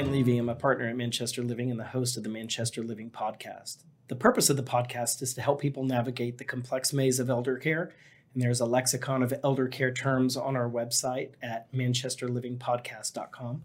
Brian 0.00 0.12
Levy. 0.14 0.38
I'm 0.38 0.48
a 0.48 0.54
partner 0.54 0.88
at 0.88 0.96
Manchester 0.96 1.42
Living 1.42 1.70
and 1.70 1.78
the 1.78 1.84
host 1.84 2.16
of 2.16 2.22
the 2.22 2.30
Manchester 2.30 2.82
Living 2.82 3.10
podcast. 3.10 3.84
The 4.08 4.16
purpose 4.16 4.48
of 4.48 4.56
the 4.56 4.62
podcast 4.62 5.20
is 5.20 5.34
to 5.34 5.42
help 5.42 5.60
people 5.60 5.84
navigate 5.84 6.38
the 6.38 6.44
complex 6.44 6.94
maze 6.94 7.20
of 7.20 7.28
elder 7.28 7.58
care. 7.58 7.92
And 8.32 8.42
there's 8.42 8.62
a 8.62 8.64
lexicon 8.64 9.22
of 9.22 9.34
elder 9.44 9.68
care 9.68 9.92
terms 9.92 10.38
on 10.38 10.56
our 10.56 10.70
website 10.70 11.32
at 11.42 11.70
manchesterlivingpodcast.com. 11.74 13.64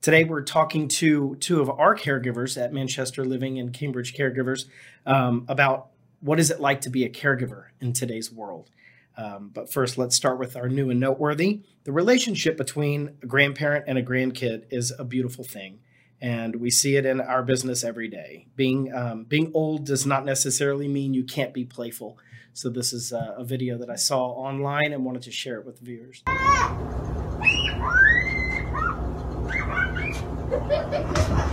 Today, 0.00 0.24
we're 0.24 0.40
talking 0.40 0.88
to 0.88 1.36
two 1.36 1.60
of 1.60 1.68
our 1.68 1.94
caregivers 1.94 2.56
at 2.56 2.72
Manchester 2.72 3.22
Living 3.22 3.58
and 3.58 3.74
Cambridge 3.74 4.16
Caregivers 4.16 4.64
um, 5.04 5.44
about 5.48 5.88
what 6.20 6.40
is 6.40 6.50
it 6.50 6.60
like 6.60 6.80
to 6.80 6.88
be 6.88 7.04
a 7.04 7.10
caregiver 7.10 7.66
in 7.78 7.92
today's 7.92 8.32
world. 8.32 8.70
Um, 9.16 9.50
but 9.52 9.72
first, 9.72 9.96
let's 9.96 10.14
start 10.14 10.38
with 10.38 10.56
our 10.56 10.68
new 10.68 10.90
and 10.90 11.00
noteworthy. 11.00 11.62
The 11.84 11.92
relationship 11.92 12.56
between 12.56 13.16
a 13.22 13.26
grandparent 13.26 13.86
and 13.88 13.96
a 13.96 14.02
grandkid 14.02 14.64
is 14.70 14.92
a 14.98 15.04
beautiful 15.04 15.42
thing, 15.42 15.78
and 16.20 16.56
we 16.56 16.70
see 16.70 16.96
it 16.96 17.06
in 17.06 17.20
our 17.20 17.42
business 17.42 17.82
every 17.82 18.08
day. 18.08 18.46
Being 18.56 18.92
um, 18.94 19.24
being 19.24 19.50
old 19.54 19.86
does 19.86 20.04
not 20.04 20.24
necessarily 20.24 20.88
mean 20.88 21.14
you 21.14 21.24
can't 21.24 21.54
be 21.54 21.64
playful. 21.64 22.18
So 22.52 22.68
this 22.70 22.92
is 22.92 23.12
a, 23.12 23.36
a 23.38 23.44
video 23.44 23.78
that 23.78 23.90
I 23.90 23.96
saw 23.96 24.28
online 24.28 24.92
and 24.92 25.04
wanted 25.04 25.22
to 25.22 25.30
share 25.30 25.58
it 25.60 25.66
with 25.66 25.78
viewers. 25.78 26.22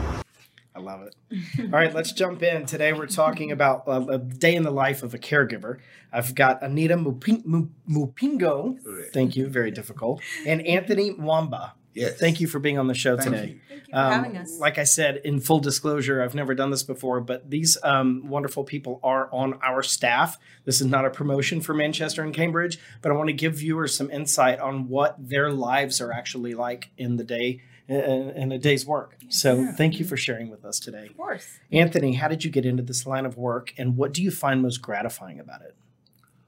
I 0.81 0.83
love 0.83 1.01
it. 1.03 1.15
All 1.59 1.67
right, 1.67 1.93
let's 1.93 2.11
jump 2.11 2.41
in. 2.41 2.65
Today 2.65 2.91
we're 2.91 3.05
talking 3.05 3.51
about 3.51 3.87
uh, 3.87 4.05
a 4.09 4.17
day 4.17 4.55
in 4.55 4.63
the 4.63 4.71
life 4.71 5.03
of 5.03 5.13
a 5.13 5.19
caregiver. 5.19 5.77
I've 6.11 6.33
got 6.33 6.63
Anita 6.63 6.97
Mupin- 6.97 7.69
Mupingo. 7.87 8.79
Thank 9.13 9.35
you, 9.35 9.47
very 9.47 9.69
difficult. 9.69 10.21
And 10.47 10.65
Anthony 10.65 11.11
Mwamba. 11.13 11.73
Yes. 11.93 12.17
Thank 12.17 12.39
you 12.39 12.47
for 12.47 12.57
being 12.59 12.77
on 12.79 12.87
the 12.87 12.93
show 12.95 13.17
Thank 13.17 13.29
today. 13.31 13.47
you. 13.47 13.59
Thank 13.67 13.81
you 13.87 13.93
for 13.93 13.97
having 13.99 14.37
us. 14.37 14.53
Um, 14.53 14.59
Like 14.59 14.77
I 14.77 14.85
said, 14.85 15.17
in 15.25 15.39
full 15.41 15.59
disclosure, 15.59 16.23
I've 16.23 16.33
never 16.33 16.55
done 16.55 16.71
this 16.71 16.83
before, 16.83 17.19
but 17.19 17.49
these 17.49 17.77
um, 17.83 18.27
wonderful 18.29 18.63
people 18.63 18.99
are 19.03 19.29
on 19.33 19.59
our 19.61 19.83
staff. 19.83 20.39
This 20.63 20.79
is 20.79 20.87
not 20.87 21.05
a 21.05 21.09
promotion 21.09 21.59
for 21.59 21.73
Manchester 21.73 22.23
and 22.23 22.33
Cambridge, 22.33 22.79
but 23.01 23.11
I 23.11 23.15
want 23.15 23.27
to 23.27 23.33
give 23.33 23.55
viewers 23.55 23.95
some 23.95 24.09
insight 24.09 24.59
on 24.59 24.87
what 24.87 25.15
their 25.19 25.51
lives 25.51 25.99
are 25.99 26.13
actually 26.13 26.53
like 26.53 26.91
in 26.97 27.17
the 27.17 27.25
day, 27.25 27.61
in, 27.91 28.29
in 28.41 28.51
a 28.51 28.57
day's 28.57 28.85
work. 28.85 29.17
So 29.29 29.55
Yeah. 29.55 29.71
thank 29.73 29.99
you 29.99 30.05
for 30.05 30.17
sharing 30.17 30.49
with 30.49 30.63
us 30.65 30.79
today. 30.79 31.07
of 31.07 31.17
course. 31.17 31.45
Anthony, 31.71 32.13
how 32.13 32.27
did 32.27 32.43
you 32.45 32.51
get 32.51 32.65
into 32.65 32.83
this 32.83 33.05
line 33.05 33.25
of 33.25 33.37
work, 33.37 33.73
and 33.77 33.97
what 33.97 34.13
do 34.13 34.21
you 34.23 34.31
find 34.31 34.61
most 34.61 34.81
gratifying 34.81 35.39
about 35.39 35.61
it? 35.61 35.75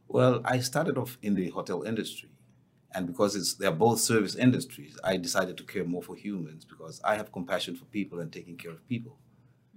Well, 0.08 0.42
I 0.46 0.60
started 0.60 0.98
off 0.98 1.18
in 1.22 1.34
the 1.36 1.50
hotel 1.50 1.84
industry, 1.84 2.30
and 2.94 3.08
because 3.08 3.36
it's 3.36 3.56
they're 3.56 3.72
both 3.72 4.00
service 4.00 4.36
industries, 4.36 4.98
I 5.04 5.18
decided 5.18 5.58
to 5.58 5.64
care 5.64 5.84
more 5.86 6.04
for 6.04 6.16
humans 6.16 6.66
because 6.66 7.02
I 7.04 7.16
have 7.16 7.32
compassion 7.32 7.76
for 7.76 7.86
people 7.86 8.20
and 8.20 8.32
taking 8.32 8.56
care 8.58 8.72
of 8.72 8.88
people. 8.88 9.18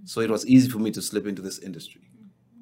So 0.04 0.20
it 0.20 0.30
was 0.30 0.46
easy 0.46 0.68
for 0.68 0.78
me 0.78 0.90
to 0.92 1.00
slip 1.02 1.26
into 1.26 1.40
this 1.42 1.58
industry. 1.58 2.02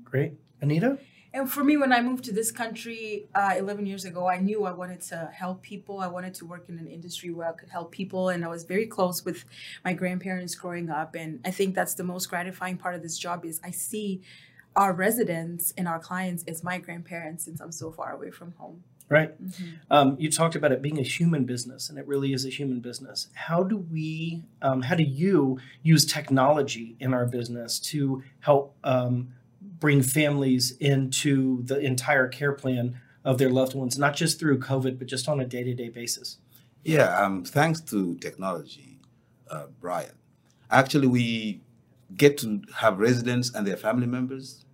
Great, 0.04 0.32
Anita. 0.60 0.98
And 1.34 1.50
for 1.50 1.64
me, 1.64 1.76
when 1.76 1.92
I 1.92 2.00
moved 2.00 2.22
to 2.26 2.32
this 2.32 2.52
country 2.52 3.26
uh, 3.34 3.56
11 3.58 3.86
years 3.86 4.04
ago, 4.04 4.28
I 4.28 4.38
knew 4.38 4.66
I 4.66 4.72
wanted 4.72 5.00
to 5.02 5.28
help 5.34 5.62
people. 5.62 5.98
I 5.98 6.06
wanted 6.06 6.32
to 6.34 6.46
work 6.46 6.68
in 6.68 6.78
an 6.78 6.86
industry 6.86 7.30
where 7.30 7.48
I 7.48 7.52
could 7.52 7.70
help 7.70 7.90
people. 7.90 8.28
And 8.28 8.44
I 8.44 8.48
was 8.48 8.62
very 8.62 8.86
close 8.86 9.24
with 9.24 9.44
my 9.84 9.94
grandparents 9.94 10.54
growing 10.54 10.90
up. 10.90 11.16
And 11.16 11.40
I 11.44 11.50
think 11.50 11.74
that's 11.74 11.94
the 11.94 12.04
most 12.04 12.26
gratifying 12.26 12.76
part 12.76 12.94
of 12.94 13.02
this 13.02 13.18
job 13.18 13.44
is 13.44 13.60
I 13.64 13.72
see 13.72 14.22
our 14.76 14.92
residents 14.92 15.74
and 15.76 15.88
our 15.88 15.98
clients 15.98 16.44
as 16.46 16.62
my 16.62 16.78
grandparents 16.78 17.44
since 17.44 17.60
I'm 17.60 17.72
so 17.72 17.90
far 17.90 18.12
away 18.12 18.30
from 18.30 18.52
home. 18.52 18.84
Right. 19.08 19.32
Um, 19.90 20.16
you 20.20 20.30
talked 20.30 20.54
about 20.54 20.70
it 20.70 20.80
being 20.80 20.98
a 20.98 21.02
human 21.02 21.44
business, 21.44 21.90
and 21.90 21.98
it 21.98 22.06
really 22.06 22.32
is 22.32 22.46
a 22.46 22.48
human 22.48 22.80
business. 22.80 23.28
How 23.34 23.62
do 23.62 23.76
we, 23.76 24.44
um, 24.62 24.82
how 24.82 24.94
do 24.94 25.02
you 25.02 25.58
use 25.82 26.06
technology 26.06 26.96
in 27.00 27.12
our 27.12 27.26
business 27.26 27.78
to 27.80 28.22
help 28.40 28.74
um, 28.82 29.34
bring 29.78 30.02
families 30.02 30.72
into 30.78 31.62
the 31.64 31.78
entire 31.80 32.28
care 32.28 32.52
plan 32.52 33.00
of 33.24 33.38
their 33.38 33.50
loved 33.50 33.74
ones, 33.74 33.98
not 33.98 34.14
just 34.14 34.38
through 34.38 34.58
COVID, 34.58 34.98
but 34.98 35.08
just 35.08 35.28
on 35.28 35.40
a 35.40 35.46
day 35.46 35.64
to 35.64 35.74
day 35.74 35.88
basis? 35.88 36.38
Yeah, 36.84 37.16
um, 37.18 37.44
thanks 37.44 37.80
to 37.82 38.16
technology, 38.16 39.00
uh, 39.50 39.66
Brian. 39.80 40.12
Actually, 40.70 41.06
we 41.06 41.62
get 42.14 42.38
to 42.38 42.62
have 42.76 42.98
residents 42.98 43.54
and 43.54 43.66
their 43.66 43.76
family 43.76 44.06
members 44.06 44.64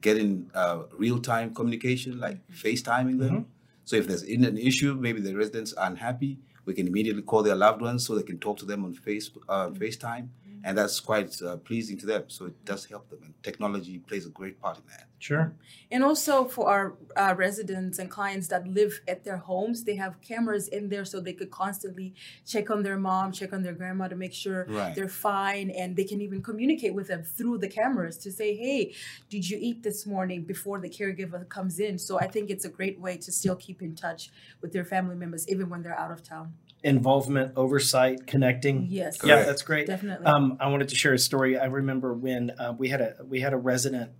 get 0.00 0.18
in 0.18 0.50
uh, 0.54 0.82
real 0.92 1.18
time 1.18 1.54
communication, 1.54 2.20
like 2.20 2.46
FaceTiming 2.52 3.18
them. 3.18 3.46
So 3.86 3.96
if 3.96 4.06
there's 4.06 4.22
in 4.22 4.44
an 4.44 4.58
issue, 4.58 4.94
maybe 4.94 5.20
the 5.20 5.34
residents 5.34 5.72
are 5.72 5.86
unhappy, 5.86 6.38
we 6.66 6.74
can 6.74 6.86
immediately 6.86 7.22
call 7.22 7.42
their 7.42 7.54
loved 7.54 7.80
ones 7.80 8.06
so 8.06 8.14
they 8.14 8.22
can 8.22 8.38
talk 8.38 8.58
to 8.58 8.66
them 8.66 8.84
on 8.84 8.94
face 8.94 9.30
uh, 9.48 9.68
FaceTime, 9.68 10.28
and 10.64 10.76
that's 10.78 10.98
quite 10.98 11.40
uh, 11.42 11.56
pleasing 11.58 11.96
to 11.98 12.06
them. 12.06 12.24
So 12.28 12.46
it 12.46 12.64
does 12.64 12.86
help 12.86 13.10
them, 13.10 13.20
and 13.24 13.34
technology 13.42 13.98
plays 13.98 14.24
a 14.26 14.30
great 14.30 14.60
part 14.60 14.78
in 14.78 14.84
that. 14.88 15.06
Sure. 15.18 15.54
And 15.90 16.04
also 16.04 16.44
for 16.44 16.68
our 16.68 16.94
uh, 17.16 17.34
residents 17.36 17.98
and 17.98 18.10
clients 18.10 18.48
that 18.48 18.66
live 18.66 19.00
at 19.08 19.24
their 19.24 19.38
homes, 19.38 19.84
they 19.84 19.96
have 19.96 20.20
cameras 20.20 20.68
in 20.68 20.88
there 20.88 21.04
so 21.04 21.20
they 21.20 21.32
could 21.32 21.50
constantly 21.50 22.14
check 22.46 22.70
on 22.70 22.82
their 22.82 22.98
mom, 22.98 23.32
check 23.32 23.52
on 23.52 23.62
their 23.62 23.72
grandma 23.72 24.08
to 24.08 24.16
make 24.16 24.34
sure 24.34 24.66
Right. 24.68 24.94
they're 24.94 25.08
fine. 25.08 25.70
And 25.70 25.96
they 25.96 26.04
can 26.04 26.20
even 26.20 26.42
communicate 26.42 26.94
with 26.94 27.08
them 27.08 27.22
through 27.22 27.58
the 27.58 27.68
cameras 27.68 28.18
to 28.18 28.32
say, 28.32 28.54
hey, 28.54 28.92
did 29.30 29.48
you 29.48 29.56
eat 29.60 29.82
this 29.82 30.06
morning 30.06 30.42
before 30.42 30.78
the 30.78 30.90
caregiver 30.90 31.48
comes 31.48 31.78
in? 31.80 31.98
So 31.98 32.18
I 32.18 32.26
think 32.26 32.50
it's 32.50 32.66
a 32.66 32.70
great 32.70 33.00
way 33.00 33.16
to 33.18 33.32
still 33.32 33.56
keep 33.56 33.80
in 33.80 33.94
touch 33.94 34.30
with 34.60 34.72
their 34.72 34.84
family 34.84 35.16
members, 35.16 35.48
even 35.48 35.70
when 35.70 35.82
they're 35.82 35.98
out 35.98 36.10
of 36.10 36.22
town. 36.22 36.52
Involvement, 36.84 37.52
oversight, 37.56 38.26
connecting. 38.26 38.88
Yes, 38.90 39.18
Yeah, 39.24 39.42
that's 39.42 39.62
great. 39.62 39.86
definitely. 39.86 40.26
Um, 40.26 40.58
I 40.60 40.68
wanted 40.68 40.90
to 40.90 40.94
share 40.94 41.14
a 41.14 41.18
story. 41.18 41.58
I 41.58 41.64
remember 41.64 42.12
when 42.12 42.50
uh, 42.50 42.74
we 42.76 42.90
had 42.90 43.00
a 43.00 43.16
we 43.26 43.40
had 43.40 43.54
a 43.54 43.56
resident 43.56 44.10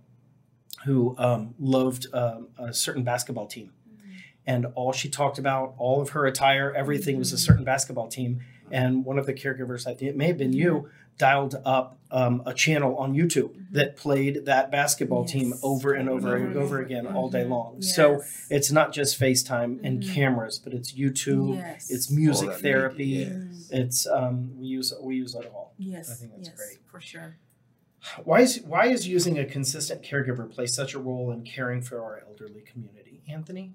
who 0.83 1.15
um, 1.19 1.53
loved 1.59 2.07
um, 2.11 2.47
a 2.57 2.73
certain 2.73 3.03
basketball 3.03 3.45
team, 3.45 3.71
and 4.47 4.65
all 4.73 4.91
she 4.91 5.09
talked 5.09 5.37
about, 5.37 5.75
all 5.77 6.01
of 6.01 6.09
her 6.09 6.25
attire, 6.25 6.73
everything 6.75 7.17
was 7.17 7.31
a 7.31 7.37
certain 7.37 7.63
basketball 7.63 8.07
team. 8.07 8.41
And 8.71 9.05
one 9.05 9.17
of 9.19 9.25
the 9.25 9.33
caregivers, 9.33 9.87
I 9.87 9.93
think 9.93 10.09
it 10.11 10.15
may 10.17 10.27
have 10.27 10.37
been 10.37 10.53
you, 10.53 10.89
dialed 11.17 11.55
up 11.65 11.97
um, 12.11 12.43
a 12.45 12.53
channel 12.53 12.97
on 12.97 13.13
YouTube 13.13 13.53
that 13.71 13.95
played 13.95 14.45
that 14.45 14.69
basketball 14.71 15.23
team 15.25 15.53
over 15.63 15.93
and 15.93 16.09
over 16.09 16.35
and 16.35 16.49
Over 16.49 16.59
over 16.59 16.77
and 16.81 16.85
again 16.85 17.07
all 17.07 17.29
day 17.29 17.43
Mhm. 17.45 17.49
long. 17.49 17.81
So 17.81 18.21
it's 18.49 18.71
not 18.71 18.93
just 18.93 19.19
FaceTime 19.19 19.79
and 19.83 20.01
Mhm. 20.03 20.13
cameras, 20.13 20.59
but 20.59 20.73
it's 20.73 20.91
YouTube, 20.93 21.55
Yes. 21.55 21.89
it's 21.89 22.11
music 22.11 22.49
that 22.49 22.61
therapy. 22.61 23.05
yes. 23.05 23.69
It's 23.71 24.07
um, 24.07 24.57
we 24.59 24.67
use 24.67 24.93
we 25.01 25.15
use 25.15 25.35
it 25.35 25.45
all. 25.53 25.73
yes, 25.77 26.09
I 26.11 26.15
think 26.15 26.35
that's 26.35 26.49
yes, 26.49 26.57
great. 26.57 26.77
for 26.85 26.99
sure. 26.99 27.37
Why 28.23 28.41
is 28.41 28.61
why 28.61 28.87
is 28.87 29.07
using 29.07 29.39
a 29.39 29.45
consistent 29.45 30.03
caregiver 30.03 30.49
play 30.49 30.67
such 30.67 30.93
a 30.93 30.99
role 30.99 31.31
in 31.31 31.43
caring 31.43 31.81
for 31.81 32.01
our 32.03 32.23
elderly 32.27 32.61
community, 32.61 33.21
Anthony? 33.27 33.73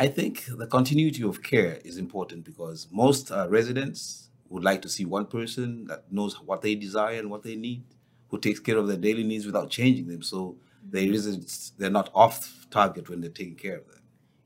I 0.00 0.06
think 0.06 0.44
the 0.46 0.68
continuity 0.68 1.24
of 1.24 1.42
care 1.42 1.80
is 1.84 1.98
important 1.98 2.44
because 2.44 2.86
most 2.92 3.32
uh, 3.32 3.48
residents 3.48 4.28
would 4.48 4.62
like 4.62 4.80
to 4.82 4.88
see 4.88 5.04
one 5.04 5.26
person 5.26 5.86
that 5.88 6.04
knows 6.12 6.40
what 6.40 6.62
they 6.62 6.76
desire 6.76 7.18
and 7.18 7.28
what 7.28 7.42
they 7.42 7.56
need, 7.56 7.82
who 8.28 8.38
takes 8.38 8.60
care 8.60 8.78
of 8.78 8.86
their 8.86 8.96
daily 8.96 9.24
needs 9.24 9.44
without 9.44 9.70
changing 9.70 10.06
them. 10.06 10.22
So 10.22 10.56
they 10.88 11.10
residents 11.10 11.72
they're 11.76 11.90
not 11.90 12.10
off 12.14 12.66
target 12.70 13.10
when 13.10 13.20
they're 13.20 13.30
taking 13.30 13.56
care 13.56 13.78
of 13.78 13.88
them. 13.88 14.02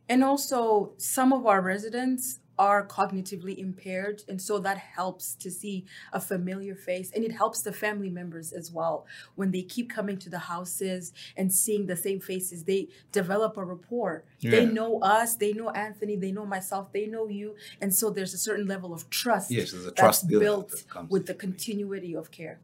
And 0.09 0.25
also, 0.25 0.95
some 0.97 1.35
of 1.35 1.47
our 1.47 1.61
residents 1.61 2.41
are 2.63 2.87
cognitively 2.87 3.59
impaired, 3.59 4.23
and 4.29 4.41
so 4.41 4.61
that 4.61 4.79
helps 4.79 5.35
to 5.35 5.51
see 5.51 5.85
a 6.13 6.21
familiar 6.21 6.77
face, 6.77 7.11
and 7.13 7.25
it 7.25 7.33
helps 7.33 7.61
the 7.63 7.73
family 7.73 8.09
members 8.09 8.53
as 8.53 8.71
well 8.71 9.05
when 9.35 9.51
they 9.51 9.63
keep 9.63 9.91
coming 9.91 10.17
to 10.17 10.31
the 10.31 10.39
houses 10.39 11.13
and 11.37 11.53
seeing 11.53 11.87
the 11.87 11.97
same 11.97 12.21
faces. 12.21 12.63
They 12.63 12.87
develop 13.11 13.57
a 13.57 13.65
rapport. 13.65 14.23
They 14.41 14.65
know 14.65 15.01
us, 15.01 15.35
they 15.35 15.53
know 15.53 15.71
Anthony, 15.71 16.15
they 16.15 16.31
know 16.31 16.47
myself, 16.47 16.93
they 16.93 17.07
know 17.07 17.27
you, 17.27 17.57
and 17.81 17.93
so 17.93 18.11
there's 18.11 18.33
a 18.33 18.39
certain 18.39 18.67
level 18.67 18.93
of 18.95 19.11
trust 19.11 19.51
Yes, 19.51 19.73
there's 19.73 19.87
a 19.87 19.91
trust 19.91 20.29
built 20.29 20.71
that 20.71 21.11
with 21.11 21.27
the 21.27 21.35
continuity 21.35 22.15
of 22.15 22.31
care. 22.31 22.61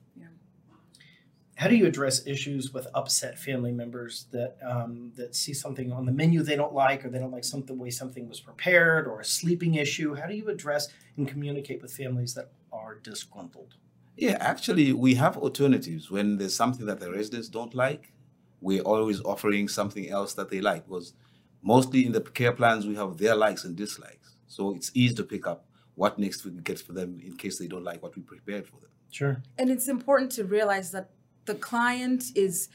Yeah. 1.58 1.64
How 1.64 1.68
do 1.68 1.76
you 1.76 1.86
address 1.86 2.26
issues 2.26 2.72
with 2.72 2.86
upset 2.94 3.38
family 3.38 3.72
members 3.72 4.26
that 4.30 4.56
um, 4.62 5.12
that 5.16 5.34
see 5.34 5.52
something 5.52 5.92
on 5.92 6.06
the 6.06 6.12
menu 6.12 6.42
they 6.42 6.56
don't 6.56 6.72
like, 6.72 7.04
or 7.04 7.10
they 7.10 7.18
don't 7.18 7.32
like 7.32 7.44
something 7.44 7.76
the 7.76 7.82
way 7.82 7.90
something 7.90 8.28
was 8.28 8.40
prepared, 8.40 9.06
or 9.06 9.20
a 9.20 9.24
sleeping 9.24 9.74
issue? 9.74 10.14
How 10.14 10.26
do 10.26 10.34
you 10.34 10.48
address 10.48 10.88
and 11.16 11.26
communicate 11.26 11.82
with 11.82 11.92
families 11.92 12.34
that 12.34 12.52
are 12.72 12.94
disgruntled? 13.02 13.74
Yeah, 14.16 14.36
actually, 14.40 14.92
we 14.92 15.14
have 15.14 15.36
alternatives. 15.36 16.10
When 16.10 16.38
there's 16.38 16.54
something 16.54 16.86
that 16.86 17.00
the 17.00 17.10
residents 17.10 17.48
don't 17.48 17.74
like, 17.74 18.12
we're 18.60 18.82
always 18.82 19.20
offering 19.22 19.68
something 19.68 20.10
else 20.10 20.34
that 20.34 20.50
they 20.50 20.60
like. 20.60 20.86
Because 20.88 21.14
mostly 21.62 22.06
in 22.06 22.12
the 22.12 22.20
care 22.20 22.52
plans, 22.52 22.86
we 22.86 22.94
have 22.96 23.16
their 23.16 23.36
likes 23.36 23.64
and 23.64 23.76
dislikes. 23.76 24.36
So 24.46 24.74
it's 24.74 24.90
easy 24.94 25.14
to 25.16 25.24
pick 25.24 25.46
up 25.46 25.64
what 25.94 26.18
next 26.18 26.44
we 26.44 26.50
can 26.50 26.62
get 26.62 26.78
for 26.80 26.92
them 26.92 27.20
in 27.24 27.36
case 27.36 27.58
they 27.58 27.66
don't 27.68 27.84
like 27.84 28.02
what 28.02 28.16
we 28.16 28.22
prepared 28.22 28.66
for 28.66 28.80
them. 28.80 28.90
Sure. 29.10 29.42
And 29.56 29.70
it's 29.70 29.88
important 29.88 30.32
to 30.32 30.44
realize 30.44 30.90
that 30.92 31.10
the 31.48 31.54
client 31.54 32.24
is 32.34 32.68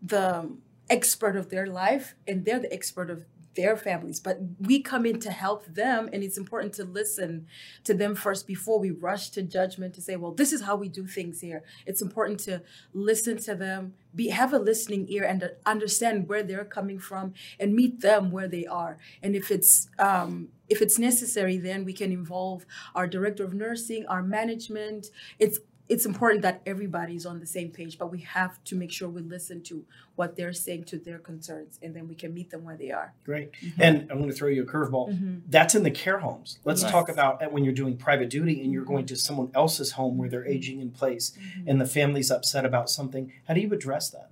the 0.00 0.50
expert 0.88 1.34
of 1.36 1.50
their 1.50 1.66
life 1.66 2.14
and 2.26 2.44
they're 2.44 2.60
the 2.60 2.72
expert 2.72 3.10
of 3.10 3.24
their 3.56 3.76
families 3.76 4.20
but 4.20 4.38
we 4.60 4.80
come 4.80 5.04
in 5.04 5.18
to 5.18 5.32
help 5.32 5.66
them 5.66 6.08
and 6.12 6.22
it's 6.22 6.38
important 6.38 6.72
to 6.72 6.84
listen 6.84 7.44
to 7.82 7.92
them 7.92 8.14
first 8.14 8.46
before 8.46 8.78
we 8.78 8.90
rush 8.92 9.30
to 9.30 9.42
judgment 9.42 9.92
to 9.92 10.00
say 10.00 10.14
well 10.14 10.30
this 10.30 10.52
is 10.52 10.62
how 10.62 10.76
we 10.76 10.88
do 10.88 11.06
things 11.06 11.40
here. 11.40 11.64
It's 11.86 12.02
important 12.02 12.38
to 12.40 12.62
listen 12.92 13.38
to 13.38 13.54
them 13.56 13.94
be 14.14 14.28
have 14.28 14.52
a 14.52 14.58
listening 14.58 15.06
ear 15.08 15.24
and 15.24 15.50
understand 15.66 16.28
where 16.28 16.44
they're 16.44 16.64
coming 16.64 16.98
from 16.98 17.34
and 17.58 17.74
meet 17.74 18.00
them 18.00 18.30
where 18.30 18.48
they 18.48 18.66
are. 18.66 18.98
And 19.22 19.34
if 19.34 19.50
it's 19.50 19.88
um, 19.98 20.48
if 20.68 20.80
it's 20.80 20.98
necessary 20.98 21.56
then 21.58 21.84
we 21.84 21.92
can 21.92 22.12
involve 22.12 22.64
our 22.94 23.08
director 23.08 23.44
of 23.44 23.54
nursing 23.54 24.06
our 24.06 24.22
management. 24.22 25.08
It's 25.40 25.58
it's 25.88 26.04
important 26.04 26.42
that 26.42 26.60
everybody's 26.66 27.24
on 27.24 27.40
the 27.40 27.46
same 27.46 27.70
page, 27.70 27.98
but 27.98 28.10
we 28.10 28.20
have 28.20 28.62
to 28.64 28.76
make 28.76 28.92
sure 28.92 29.08
we 29.08 29.22
listen 29.22 29.62
to 29.64 29.84
what 30.16 30.36
they're 30.36 30.52
saying 30.52 30.84
to 30.84 30.98
their 30.98 31.18
concerns, 31.18 31.78
and 31.82 31.94
then 31.94 32.08
we 32.08 32.14
can 32.14 32.34
meet 32.34 32.50
them 32.50 32.64
where 32.64 32.76
they 32.76 32.90
are. 32.90 33.14
Great. 33.24 33.52
Mm-hmm. 33.52 33.82
And 33.82 34.10
I'm 34.10 34.18
going 34.18 34.28
to 34.28 34.36
throw 34.36 34.48
you 34.48 34.62
a 34.62 34.66
curveball. 34.66 35.10
Mm-hmm. 35.10 35.38
That's 35.48 35.74
in 35.74 35.82
the 35.82 35.90
care 35.90 36.18
homes. 36.18 36.58
Let's 36.64 36.82
Yes. 36.82 36.90
talk 36.90 37.08
about 37.08 37.42
eh, 37.42 37.46
when 37.46 37.64
you're 37.64 37.74
doing 37.74 37.96
private 37.96 38.28
duty 38.28 38.62
and 38.62 38.72
you're 38.72 38.84
going 38.84 39.04
mm-hmm. 39.04 39.14
to 39.14 39.16
someone 39.16 39.50
else's 39.54 39.92
home 39.92 40.18
where 40.18 40.28
they're 40.28 40.46
aging 40.46 40.80
in 40.80 40.90
place 40.90 41.36
and 41.66 41.80
the 41.80 41.86
family's 41.86 42.30
upset 42.30 42.64
about 42.64 42.90
something. 42.90 43.32
How 43.46 43.54
do 43.54 43.60
you 43.60 43.72
address 43.72 44.10
that? 44.10 44.30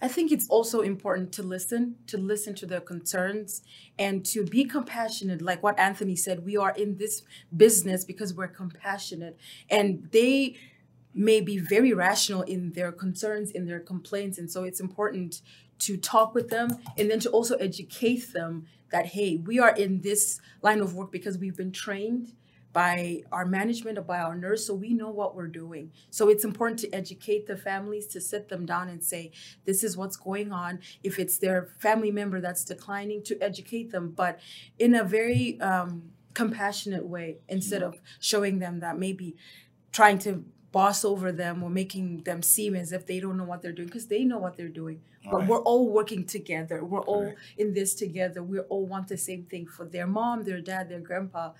I 0.00 0.06
think 0.06 0.30
it's 0.30 0.48
also 0.48 0.80
important 0.80 1.32
to 1.32 1.42
listen, 1.42 1.96
to 2.06 2.18
listen 2.18 2.54
to 2.56 2.66
their 2.66 2.80
concerns 2.80 3.62
and 3.98 4.24
to 4.26 4.44
be 4.44 4.64
compassionate. 4.64 5.42
Like 5.42 5.62
what 5.62 5.78
Anthony 5.78 6.14
said, 6.14 6.44
we 6.44 6.56
are 6.56 6.70
in 6.70 6.98
this 6.98 7.22
business 7.56 8.04
because 8.04 8.32
we're 8.32 8.46
compassionate. 8.48 9.36
And 9.68 10.08
they 10.12 10.56
may 11.18 11.40
be 11.40 11.58
very 11.58 11.92
rational 11.92 12.42
in 12.42 12.72
their 12.72 12.92
concerns, 12.92 13.50
in 13.50 13.66
their 13.66 13.80
complaints. 13.80 14.38
And 14.38 14.50
so 14.50 14.62
it's 14.62 14.80
important 14.80 15.42
to 15.80 15.96
talk 15.96 16.34
with 16.34 16.48
them 16.48 16.78
and 16.96 17.10
then 17.10 17.20
to 17.20 17.30
also 17.30 17.56
educate 17.56 18.32
them 18.32 18.66
that, 18.90 19.06
hey, 19.06 19.36
we 19.36 19.58
are 19.58 19.74
in 19.74 20.00
this 20.00 20.40
line 20.62 20.80
of 20.80 20.94
work 20.94 21.10
because 21.10 21.36
we've 21.36 21.56
been 21.56 21.72
trained 21.72 22.32
by 22.72 23.22
our 23.32 23.44
management 23.44 23.98
or 23.98 24.02
by 24.02 24.18
our 24.18 24.36
nurse, 24.36 24.66
so 24.66 24.74
we 24.74 24.92
know 24.92 25.10
what 25.10 25.34
we're 25.34 25.48
doing. 25.48 25.90
So 26.10 26.28
it's 26.28 26.44
important 26.44 26.78
to 26.80 26.92
educate 26.92 27.46
the 27.46 27.56
families, 27.56 28.06
to 28.08 28.20
sit 28.20 28.48
them 28.48 28.66
down 28.66 28.88
and 28.88 29.02
say, 29.02 29.32
this 29.64 29.82
is 29.82 29.96
what's 29.96 30.16
going 30.16 30.52
on. 30.52 30.78
If 31.02 31.18
it's 31.18 31.38
their 31.38 31.70
family 31.78 32.12
member 32.12 32.40
that's 32.40 32.64
declining, 32.64 33.22
to 33.24 33.42
educate 33.42 33.90
them, 33.90 34.12
but 34.14 34.38
in 34.78 34.94
a 34.94 35.02
very 35.02 35.60
um, 35.60 36.10
compassionate 36.34 37.06
way 37.06 37.38
instead 37.48 37.82
of 37.82 38.00
showing 38.20 38.58
them 38.60 38.80
that 38.80 38.98
maybe 38.98 39.34
trying 39.90 40.18
to 40.18 40.44
boss 40.72 41.04
over 41.04 41.32
them 41.32 41.62
or 41.62 41.70
making 41.70 42.22
them 42.24 42.42
seem 42.42 42.74
as 42.74 42.92
if 42.92 43.06
they 43.06 43.20
don't 43.20 43.36
know 43.36 43.44
what 43.44 43.62
they're 43.62 43.72
doing 43.72 43.88
because 43.88 44.06
they 44.06 44.24
know 44.24 44.38
what 44.38 44.56
they're 44.56 44.68
doing 44.68 45.00
but 45.30 45.38
Right. 45.40 45.48
we're 45.48 45.62
all 45.62 45.88
working 45.90 46.24
together 46.24 46.84
we're 46.84 47.00
all 47.02 47.22
Correct. 47.24 47.38
in 47.56 47.72
this 47.74 47.94
together 47.94 48.42
we 48.42 48.58
all 48.60 48.86
want 48.86 49.08
the 49.08 49.16
same 49.16 49.44
thing 49.44 49.66
for 49.66 49.86
their 49.86 50.06
mom 50.06 50.44
their 50.44 50.60
dad 50.60 50.88
their 50.88 51.00
grandpa 51.00 51.52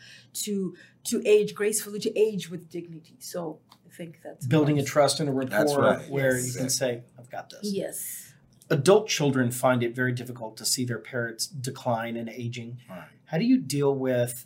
to 0.44 0.74
to 1.04 1.22
age 1.26 1.54
gracefully 1.54 1.98
to 2.00 2.18
age 2.18 2.50
with 2.50 2.68
dignity 2.70 3.16
so 3.18 3.58
i 3.90 3.94
think 3.94 4.20
that's 4.22 4.46
Building 4.46 4.78
a 4.78 4.84
trust 4.84 5.20
and 5.20 5.28
a 5.28 5.32
rapport 5.32 5.50
That's 5.58 5.74
right. 5.74 6.10
where 6.10 6.34
Yes. 6.36 6.46
you 6.54 6.60
can 6.60 6.70
say, 6.70 7.02
I've 7.18 7.30
got 7.30 7.48
this. 7.50 7.60
yes 7.72 8.24
Adult 8.70 9.08
children 9.08 9.50
find 9.50 9.82
it 9.82 9.94
very 9.94 10.12
difficult 10.12 10.58
to 10.58 10.64
see 10.66 10.84
their 10.84 10.98
parents 10.98 11.46
decline 11.46 12.18
and 12.18 12.28
aging. 12.28 12.76
Right. 12.90 13.08
How 13.24 13.38
do 13.38 13.44
you 13.46 13.56
deal 13.56 13.94
with 13.94 14.44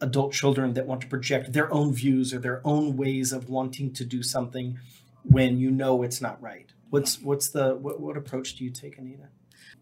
adult 0.00 0.32
children 0.32 0.74
that 0.74 0.86
want 0.86 1.00
to 1.00 1.06
project 1.06 1.52
their 1.52 1.72
own 1.72 1.92
views 1.92 2.34
or 2.34 2.38
their 2.38 2.60
own 2.64 2.96
ways 2.96 3.32
of 3.32 3.48
wanting 3.48 3.92
to 3.94 4.04
do 4.04 4.22
something 4.22 4.78
when 5.22 5.58
you 5.58 5.70
know 5.70 6.02
it's 6.02 6.20
not 6.20 6.40
right? 6.40 6.72
What's 6.90 7.20
what's 7.20 7.48
the 7.48 7.76
what, 7.76 8.00
what 8.00 8.16
approach 8.16 8.56
do 8.56 8.64
you 8.64 8.70
take, 8.70 8.98
Anita? 8.98 9.28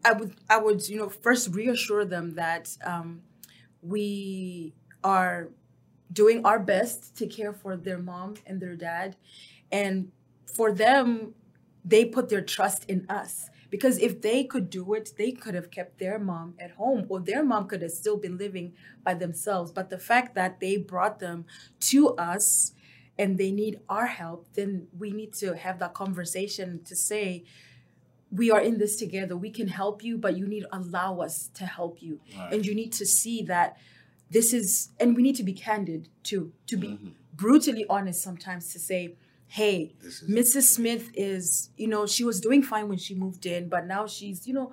I 0.05 0.12
would 0.12 0.34
I 0.49 0.58
would 0.58 0.88
you 0.88 0.99
know 0.99 1.08
first 1.08 1.55
reassure 1.55 2.05
them 2.05 2.34
that 2.34 2.70
um, 2.84 3.22
we 3.82 4.75
are 5.02 5.49
doing 6.12 6.44
our 6.46 6.58
best 6.58 7.17
to 7.19 7.26
care 7.26 7.52
for 7.52 7.76
their 7.76 7.99
mom 7.99 8.34
and 8.46 8.60
their 8.60 8.76
dad, 8.76 9.17
and 9.70 10.12
for 10.46 10.72
them, 10.72 11.34
they 11.84 12.05
put 12.05 12.28
their 12.28 12.43
trust 12.43 12.84
in 12.88 13.05
us 13.08 13.50
because 13.74 13.98
if 13.98 14.20
they 14.20 14.44
could 14.44 14.70
do 14.70 14.94
it, 14.94 15.06
they 15.18 15.32
could 15.32 15.54
have 15.60 15.68
kept 15.78 15.98
their 15.98 16.16
mom 16.16 16.54
at 16.60 16.70
home, 16.82 17.06
or 17.08 17.18
their 17.18 17.42
mom 17.42 17.66
could 17.66 17.82
have 17.82 17.90
still 17.90 18.16
been 18.16 18.36
living 18.38 18.72
by 19.02 19.14
themselves. 19.14 19.72
But 19.72 19.90
the 19.90 19.98
fact 19.98 20.36
that 20.36 20.60
they 20.60 20.76
brought 20.76 21.18
them 21.18 21.44
to 21.90 22.10
us 22.10 22.72
and 23.18 23.36
they 23.36 23.50
need 23.50 23.80
our 23.88 24.06
help, 24.06 24.46
then 24.54 24.86
we 24.96 25.10
need 25.10 25.32
to 25.42 25.56
have 25.56 25.80
that 25.80 25.92
conversation 25.92 26.84
to 26.84 26.94
say, 26.94 27.42
we 28.30 28.48
are 28.48 28.60
in 28.60 28.78
this 28.78 28.94
together. 28.94 29.36
We 29.36 29.50
can 29.50 29.66
help 29.66 30.04
you, 30.04 30.18
but 30.18 30.36
you 30.36 30.46
need 30.46 30.60
to 30.66 30.76
allow 30.80 31.18
us 31.18 31.50
to 31.54 31.66
help 31.66 32.00
you. 32.00 32.20
Right. 32.38 32.52
And 32.52 32.64
you 32.64 32.76
need 32.76 32.92
to 32.92 33.04
see 33.04 33.42
that 33.42 33.76
this 34.30 34.52
is, 34.52 34.90
and 35.00 35.16
we 35.16 35.22
need 35.22 35.34
to 35.42 35.42
be 35.42 35.52
candid 35.52 36.08
too, 36.22 36.52
to 36.68 36.76
be 36.76 36.90
Mhm. 36.90 37.12
brutally 37.32 37.84
honest 37.90 38.22
sometimes 38.22 38.72
to 38.72 38.78
say, 38.78 39.16
hey, 39.54 39.94
Mrs. 40.28 40.64
Smith 40.64 41.12
is, 41.14 41.70
you 41.76 41.86
know, 41.86 42.06
she 42.06 42.24
was 42.24 42.40
doing 42.40 42.60
fine 42.60 42.88
when 42.88 42.98
she 42.98 43.14
moved 43.14 43.46
in, 43.46 43.68
but 43.68 43.86
now 43.86 44.04
she's, 44.04 44.48
you 44.48 44.52
know, 44.52 44.72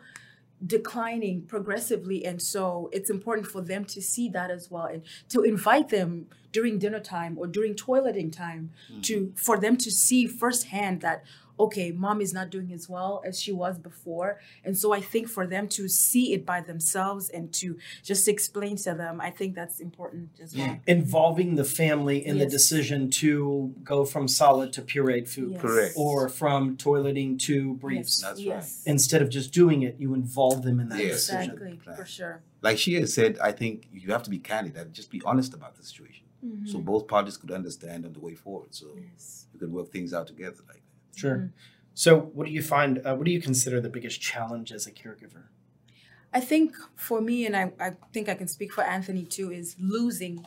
declining 0.65 1.43
progressively. 1.43 2.25
And 2.25 2.41
so 2.41 2.89
it's 2.91 3.07
important 3.07 3.45
for 3.45 3.61
them 3.61 3.85
to 3.85 4.01
see 4.01 4.27
that 4.29 4.49
as 4.49 4.71
well 4.71 4.85
and 4.85 5.03
to 5.29 5.43
invite 5.43 5.89
them 5.89 6.25
during 6.51 6.79
dinner 6.79 6.99
time 6.99 7.37
or 7.37 7.45
during 7.45 7.75
toileting 7.75 8.35
time 8.35 8.71
to 9.03 9.17
mm-hmm. 9.17 9.35
for 9.35 9.59
them 9.59 9.77
to 9.77 9.91
see 9.91 10.25
firsthand 10.25 11.01
that 11.01 11.25
okay 11.63 11.87
mom 12.05 12.17
is 12.25 12.31
not 12.39 12.47
doing 12.55 12.69
as 12.79 12.85
well 12.95 13.11
as 13.27 13.33
she 13.43 13.51
was 13.63 13.75
before 13.89 14.29
and 14.65 14.73
so 14.81 14.87
i 14.99 15.01
think 15.11 15.25
for 15.37 15.45
them 15.53 15.65
to 15.77 15.83
see 15.87 16.25
it 16.35 16.43
by 16.53 16.59
themselves 16.71 17.23
and 17.37 17.45
to 17.61 17.67
just 18.09 18.23
explain 18.35 18.75
to 18.85 18.91
them 19.01 19.13
i 19.29 19.31
think 19.37 19.49
that's 19.59 19.79
important 19.89 20.29
as 20.43 20.49
well 20.57 20.73
Involving 20.87 21.49
the 21.61 21.67
family 21.83 22.17
in 22.29 22.35
the 22.43 22.49
decision 22.59 22.99
to 23.21 23.31
go 23.93 23.97
from 24.13 24.23
solid 24.41 24.69
to 24.75 24.81
pureed 24.91 25.27
food 25.35 25.51
Yes. 25.53 25.61
Correct. 25.65 25.93
or 26.05 26.17
from 26.41 26.61
toileting 26.87 27.31
to 27.47 27.55
briefs. 27.85 28.15
yes. 28.21 28.25
That's 28.25 28.45
right. 28.47 28.91
Instead 28.93 29.21
of 29.23 29.29
just 29.37 29.49
doing 29.61 29.79
it, 29.87 29.93
you 30.03 30.09
involve 30.23 30.57
them 30.67 30.77
in 30.83 30.87
that 30.91 30.99
Yes. 30.99 31.11
decision. 31.27 31.51
exactly 31.51 31.73
Plan. 31.83 31.95
for 31.99 32.05
sure 32.17 32.35
like 32.67 32.77
she 32.85 32.93
has 32.99 33.09
said, 33.17 33.31
I 33.49 33.51
think 33.61 33.75
you 34.01 34.07
have 34.15 34.23
to 34.27 34.31
be 34.37 34.39
candid 34.51 34.75
and 34.81 34.87
just 34.99 35.09
be 35.17 35.21
honest 35.29 35.51
about 35.59 35.73
the 35.77 35.83
situation. 35.91 36.25
So 36.71 36.77
Mhm. 36.77 36.85
both 36.91 37.03
parties 37.15 37.35
could 37.41 37.51
understand 37.59 37.99
on 38.07 38.13
the 38.17 38.23
way 38.27 38.35
forward. 38.45 38.71
So 38.81 38.87
yes. 39.09 39.47
you 39.53 39.57
could 39.61 39.71
work 39.77 39.87
things 39.95 40.11
out 40.17 40.27
together 40.33 40.61
like 40.73 40.83
that. 40.89 40.90
Sure. 41.15 41.37
Mhm. 41.37 41.51
So, 41.93 42.19
what 42.19 42.47
do 42.47 42.51
you 42.53 42.61
find? 42.63 42.99
Uh, 43.05 43.15
what 43.15 43.25
do 43.25 43.31
you 43.31 43.41
consider 43.41 43.81
the 43.81 43.89
biggest 43.89 44.21
challenge 44.21 44.71
as 44.71 44.87
a 44.87 44.91
caregiver? 44.91 45.43
I 46.33 46.39
think 46.39 46.75
for 46.95 47.19
me, 47.21 47.45
and 47.45 47.55
I, 47.55 47.73
I 47.79 47.91
think 48.13 48.29
I 48.29 48.35
can 48.35 48.47
speak 48.47 48.71
for 48.71 48.83
Anthony 48.83 49.25
too, 49.25 49.51
is 49.51 49.75
losing 49.79 50.45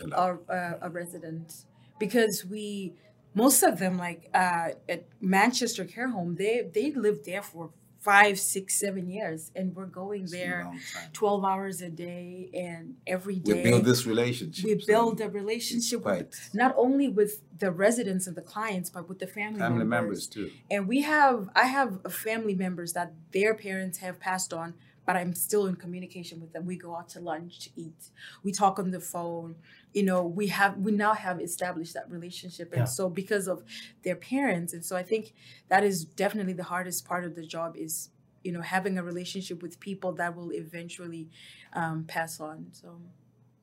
A 0.00 0.06
lot. 0.06 0.18
our 0.18 0.40
uh, 0.48 0.78
a 0.86 0.90
resident 0.90 1.64
because 1.98 2.44
we 2.44 2.94
most 3.34 3.62
of 3.64 3.78
them 3.80 3.98
like 3.98 4.30
uh, 4.32 4.70
at 4.88 5.06
Manchester 5.20 5.84
Care 5.84 6.10
Home 6.10 6.36
they 6.36 6.62
they 6.72 6.92
lived 6.92 7.24
there 7.24 7.42
for 7.42 7.70
five 8.04 8.38
six 8.38 8.78
seven 8.84 9.08
years 9.08 9.50
and 9.56 9.74
we're 9.74 9.86
going 10.04 10.24
It's 10.24 10.32
there 10.32 10.70
12 11.14 11.44
hours 11.44 11.80
a 11.80 11.88
day 11.88 12.50
and 12.52 12.96
every 13.06 13.36
day 13.36 13.54
We 13.54 13.62
build 13.70 13.84
this 13.86 14.04
relationship. 14.06 14.64
we 14.66 14.78
so 14.78 14.86
build 14.86 15.20
a 15.22 15.28
relationship 15.30 16.04
with 16.04 16.50
not 16.52 16.74
only 16.76 17.08
with 17.08 17.32
the 17.58 17.70
residents 17.70 18.26
and 18.28 18.36
the 18.36 18.42
clients 18.54 18.90
but 18.90 19.08
with 19.08 19.20
the 19.20 19.26
family, 19.26 19.58
family 19.58 19.84
members 19.84 19.94
members 19.94 20.26
too. 20.26 20.50
and 20.70 20.86
we 20.92 20.98
have 21.02 21.48
i 21.54 21.66
have 21.78 21.90
family 22.26 22.54
members 22.54 22.92
that 22.92 23.08
their 23.32 23.54
parents 23.54 23.96
have 23.98 24.16
passed 24.20 24.52
on 24.52 24.74
but 25.06 25.16
i'm 25.16 25.34
still 25.34 25.66
in 25.66 25.76
communication 25.76 26.40
with 26.40 26.52
them 26.52 26.64
we 26.66 26.76
go 26.76 26.96
out 26.96 27.08
to 27.08 27.20
lunch 27.20 27.60
to 27.60 27.70
eat 27.76 28.10
we 28.42 28.52
talk 28.52 28.78
on 28.78 28.90
the 28.90 29.00
phone 29.00 29.54
you 29.92 30.02
know 30.02 30.24
we 30.24 30.46
have 30.48 30.76
we 30.78 30.92
now 30.92 31.14
have 31.14 31.40
established 31.40 31.94
that 31.94 32.10
relationship 32.10 32.72
and 32.72 32.80
Yeah. 32.80 32.84
so 32.84 33.08
because 33.08 33.46
of 33.48 33.62
their 34.02 34.16
parents 34.16 34.72
and 34.72 34.84
so 34.84 34.96
i 34.96 35.02
think 35.02 35.32
that 35.68 35.84
is 35.84 36.04
definitely 36.04 36.52
the 36.52 36.64
hardest 36.64 37.06
part 37.06 37.24
of 37.24 37.34
the 37.34 37.44
job 37.46 37.76
is 37.76 38.10
you 38.42 38.52
know 38.52 38.60
having 38.60 38.98
a 38.98 39.02
relationship 39.02 39.62
with 39.62 39.80
people 39.80 40.12
that 40.12 40.36
will 40.36 40.52
eventually 40.52 41.28
um, 41.72 42.04
pass 42.04 42.40
on 42.40 42.66
so 42.72 43.00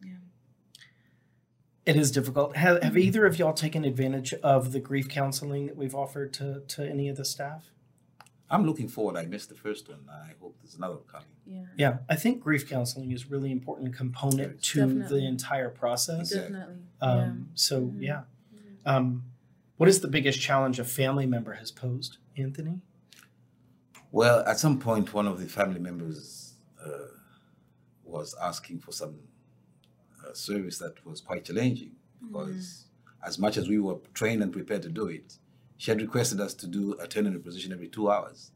yeah. 0.03 0.13
It 1.86 1.95
is 1.95 2.12
difficult. 2.12 2.55
Have, 2.57 2.81
have 2.83 2.98
either 2.98 3.25
of 3.25 3.39
y'all 3.39 3.53
taken 3.53 3.83
advantage 3.86 4.33
of 4.36 4.71
the 4.71 4.79
grief 4.79 5.10
counseling 5.10 5.65
that 5.65 5.75
we've 5.75 5.95
offered 5.95 6.31
to, 6.33 6.62
to 6.67 6.88
any 6.88 7.10
of 7.10 7.17
the 7.17 7.25
staff? 7.25 7.71
I'm 8.51 8.65
looking 8.65 8.89
forward. 8.89 9.15
I 9.17 9.25
missed 9.25 9.50
the 9.50 9.55
first 9.55 9.88
one. 9.89 10.03
I 10.12 10.34
hope 10.41 10.58
there's 10.62 10.75
another 10.75 10.96
one 10.96 11.05
coming. 11.08 11.27
yeah 11.48 11.63
Yeah, 11.84 11.98
I 12.10 12.15
think 12.17 12.41
grief 12.41 12.70
counseling 12.70 13.12
is 13.12 13.31
really 13.31 13.51
important 13.51 13.96
component 13.96 14.62
to 14.72 14.79
Definitely. 14.81 15.22
the 15.22 15.25
entire 15.27 15.70
process. 15.70 16.29
Definitely 16.31 16.75
Um, 17.01 17.50
so 17.55 17.75
Mhm. 17.81 18.01
yeah, 18.10 18.24
um, 18.86 19.24
what 19.77 19.88
is 19.89 20.01
the 20.01 20.08
biggest 20.08 20.39
challenge 20.39 20.77
a 20.79 20.84
family 20.84 21.25
member 21.25 21.53
has 21.53 21.72
posed, 21.72 22.17
Anthony? 22.38 22.81
Well, 24.12 24.39
at 24.51 24.60
some 24.60 24.77
point, 24.79 25.13
one 25.13 25.27
of 25.27 25.39
the 25.39 25.48
family 25.48 25.79
members 25.79 26.55
uh, 26.86 27.08
was 28.03 28.36
asking 28.41 28.79
for 28.79 28.91
some 28.91 29.15
uh, 30.27 30.34
service 30.34 30.77
that 30.79 30.96
was 31.05 31.22
quite 31.22 31.46
challenging 31.46 31.93
because, 32.22 32.86
as 33.25 33.39
much 33.39 33.55
as 33.58 33.70
we 33.70 33.79
were 33.79 33.98
trained 34.13 34.43
and 34.43 34.51
prepared 34.51 34.81
to 34.84 34.89
do 34.89 35.08
it, 35.08 35.38
she 35.81 35.89
had 35.89 36.00
requested 36.00 36.39
us 36.39 36.53
to 36.53 36.67
do 36.67 36.95
a 37.00 37.07
turn 37.07 37.25
in 37.25 37.33
reposition 37.33 37.71
every 37.71 37.88
two 37.88 38.11
hours. 38.11 38.51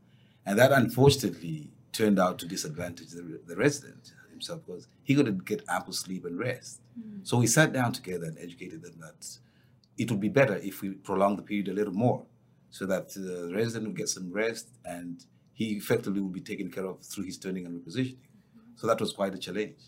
And 0.45 0.59
that 0.59 0.71
unfortunately 0.71 1.71
turned 1.91 2.19
out 2.19 2.37
to 2.37 2.45
disadvantage 2.45 3.09
the, 3.09 3.41
the 3.47 3.55
resident. 3.55 4.13
himself 4.29 4.61
because 4.63 4.87
he 5.01 5.15
couldn't 5.15 5.43
get 5.43 5.63
ample 5.67 5.91
sleep 5.91 6.23
and 6.25 6.37
rest. 6.37 6.81
Mm. 6.99 7.27
So 7.27 7.37
we 7.37 7.47
sat 7.47 7.73
down 7.73 7.93
together 7.93 8.25
and 8.25 8.37
educated 8.37 8.83
them 8.83 8.97
that 8.99 9.21
it 9.97 10.11
would 10.11 10.19
be 10.19 10.29
better 10.29 10.57
if 10.57 10.83
we 10.83 10.91
prolong 10.91 11.35
the 11.35 11.41
period 11.41 11.67
a 11.67 11.73
little 11.73 11.95
more 11.95 12.27
so 12.69 12.85
that 12.85 13.09
the 13.15 13.51
resident 13.55 13.87
would 13.87 13.97
get 13.97 14.09
some 14.09 14.31
rest 14.31 14.67
and 14.85 15.25
he 15.53 15.71
effectively 15.81 16.21
would 16.21 16.33
be 16.33 16.41
taken 16.41 16.69
care 16.69 16.85
of 16.85 17.01
through 17.01 17.23
his 17.23 17.39
turning 17.39 17.65
and 17.65 17.73
repositioning. 17.81 18.29
So 18.75 18.85
that 18.85 19.01
was 19.01 19.11
quite 19.13 19.33
a 19.33 19.39
challenge. 19.39 19.79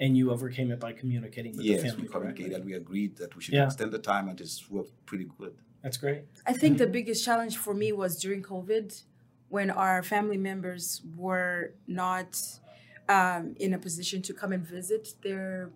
And 0.00 0.16
you 0.16 0.30
overcame 0.30 0.70
it 0.70 0.80
by 0.80 0.94
communicating 0.94 1.58
with 1.58 1.66
yes, 1.66 1.82
the 1.82 1.88
family. 1.90 2.04
we 2.04 2.08
communicated 2.08 2.52
correctly. 2.52 2.72
we 2.72 2.78
agreed 2.78 3.16
that 3.18 3.36
we 3.36 3.42
should 3.42 3.52
Yeah. 3.52 3.66
extend 3.66 3.92
the 3.92 3.98
time 3.98 4.30
and 4.30 4.40
it's 4.40 4.70
worked 4.70 4.94
pretty 5.04 5.28
good. 5.38 5.56
That's 5.86 5.98
great. 5.98 6.24
I 6.44 6.52
think 6.52 6.78
the 6.78 6.88
biggest 6.88 7.24
challenge 7.24 7.58
for 7.58 7.72
me 7.72 7.92
was 7.92 8.18
during 8.20 8.42
COVID 8.42 9.04
when 9.50 9.70
our 9.70 10.02
family 10.02 10.36
members 10.36 11.00
were 11.16 11.74
not 11.86 12.36
um, 13.08 13.54
in 13.60 13.72
a 13.72 13.78
position 13.78 14.20
to 14.22 14.34
come 14.34 14.50
and 14.50 14.66
visit 14.66 15.14
their 15.22 15.70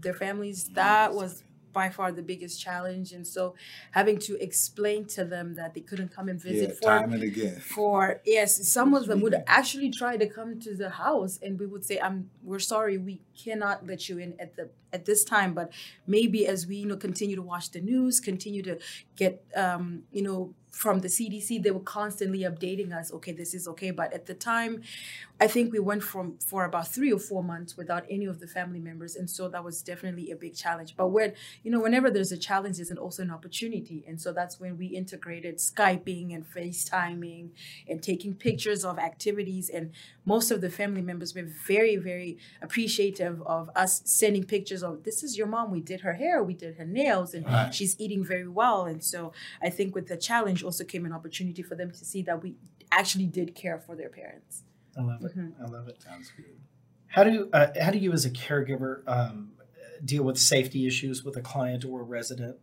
their 0.00 0.12
families. 0.12 0.64
That 0.74 1.14
was 1.14 1.44
by 1.72 1.88
far 1.88 2.10
the 2.10 2.20
biggest 2.22 2.60
challenge, 2.60 3.12
and 3.12 3.24
so 3.24 3.54
having 3.92 4.18
to 4.26 4.42
explain 4.42 5.04
to 5.14 5.24
them 5.24 5.54
that 5.54 5.72
they 5.74 5.82
couldn't 5.82 6.10
come 6.12 6.28
and 6.28 6.42
visit 6.42 6.70
yeah, 6.70 6.74
for 6.74 6.82
time 6.82 7.12
and 7.12 7.22
again. 7.22 7.54
for 7.60 8.22
yes 8.26 8.50
some 8.68 8.92
of 8.92 9.06
them 9.06 9.20
would 9.20 9.36
actually 9.46 9.90
try 9.90 10.16
to 10.16 10.26
come 10.26 10.58
to 10.58 10.74
the 10.74 10.90
house 10.90 11.38
and 11.42 11.60
we 11.60 11.66
would 11.66 11.84
say 11.84 11.98
i'm 12.00 12.30
we're 12.42 12.58
sorry 12.58 12.96
we 12.96 13.20
cannot 13.36 13.86
let 13.86 14.08
you 14.08 14.18
in 14.18 14.34
at 14.40 14.56
the 14.56 14.68
at 14.94 15.04
this 15.04 15.24
time 15.24 15.52
but 15.54 15.72
maybe 16.06 16.46
as 16.46 16.66
we 16.66 16.76
you 16.76 16.86
know 16.86 16.96
continue 16.96 17.36
to 17.36 17.42
watch 17.42 17.70
the 17.72 17.80
news 17.80 18.20
continue 18.20 18.62
to 18.62 18.78
get 19.16 19.44
um 19.56 20.02
you 20.12 20.22
know 20.22 20.54
from 20.70 20.98
the 21.00 21.08
cdc 21.08 21.62
they 21.62 21.70
were 21.70 21.80
constantly 21.80 22.40
updating 22.40 22.92
us 22.92 23.12
okay 23.12 23.32
this 23.32 23.54
is 23.54 23.68
okay. 23.68 23.90
But 23.90 24.12
at 24.12 24.26
the 24.26 24.34
time 24.34 24.82
i 25.40 25.46
think 25.46 25.72
we 25.72 25.78
went 25.80 26.02
from 26.02 26.38
for 26.38 26.64
about 26.64 26.86
three 26.88 27.12
or 27.12 27.18
four 27.18 27.42
months 27.42 27.76
without 27.76 28.04
any 28.08 28.24
of 28.24 28.38
the 28.40 28.46
family 28.46 28.78
members. 28.78 29.16
And 29.16 29.28
so 29.28 29.48
that 29.48 29.64
was 29.64 29.82
definitely 29.82 30.30
a 30.30 30.36
big 30.36 30.54
challenge. 30.54 30.94
But 30.96 31.08
when 31.08 31.32
you 31.62 31.70
know 31.70 31.80
whenever 31.80 32.10
there's 32.10 32.32
a 32.32 32.38
challenge 32.38 32.76
there's 32.76 32.92
also 32.92 33.22
an 33.22 33.30
opportunity. 33.30 34.04
And 34.06 34.20
so 34.20 34.32
that's 34.32 34.60
when 34.60 34.78
we 34.78 34.86
integrated 34.86 35.58
skyping 35.58 36.34
and 36.34 36.44
facetiming 36.44 37.50
and 37.88 38.02
taking 38.02 38.34
pictures 38.34 38.84
of 38.84 38.98
activities. 38.98 39.68
And 39.68 39.90
most 40.24 40.50
of 40.50 40.60
the 40.60 40.70
family 40.70 41.02
members 41.02 41.34
were 41.34 41.48
very 41.66 41.96
very 41.96 42.38
appreciative 42.62 43.42
of 43.42 43.70
us 43.74 44.02
sending 44.04 44.44
pictures 44.44 44.82
of 44.84 45.02
this 45.04 45.22
is 45.22 45.36
your 45.38 45.46
mom 45.46 45.70
we 45.70 45.80
did 45.80 46.00
her 46.02 46.12
hair 46.14 46.42
we 46.42 46.54
did 46.54 46.76
her 46.76 46.84
nails 46.84 47.34
and 47.34 47.44
Right. 47.46 47.74
she's 47.74 47.98
eating 48.00 48.24
very 48.24 48.48
well 48.48 48.84
and 48.86 49.02
so 49.02 49.32
i 49.62 49.70
think 49.70 49.94
with 49.94 50.06
the 50.08 50.16
challenge 50.16 50.62
also 50.62 50.84
came 50.84 51.04
an 51.06 51.12
opportunity 51.12 51.62
for 51.62 51.74
them 51.74 51.90
to 51.90 52.04
see 52.04 52.22
that 52.22 52.42
we 52.42 52.54
actually 52.92 53.26
did 53.26 53.54
care 53.54 53.78
for 53.78 53.96
their 53.96 54.08
parents 54.10 54.62
I 54.96 55.02
love 55.02 55.24
it. 55.24 55.36
Mhm. 55.36 55.52
I 55.60 55.66
love 55.66 55.88
it. 55.88 56.00
Sounds 56.00 56.30
good. 56.36 56.44
How 57.08 57.24
do 57.24 57.50
uh, 57.52 57.72
how 57.80 57.90
do 57.90 57.98
you 57.98 58.12
as 58.12 58.24
a 58.24 58.30
caregiver 58.30 59.02
um, 59.08 59.50
deal 60.04 60.22
with 60.22 60.38
safety 60.38 60.86
issues 60.86 61.24
with 61.24 61.36
a 61.36 61.40
client 61.40 61.84
or 61.84 62.02
a 62.02 62.04
resident, 62.04 62.58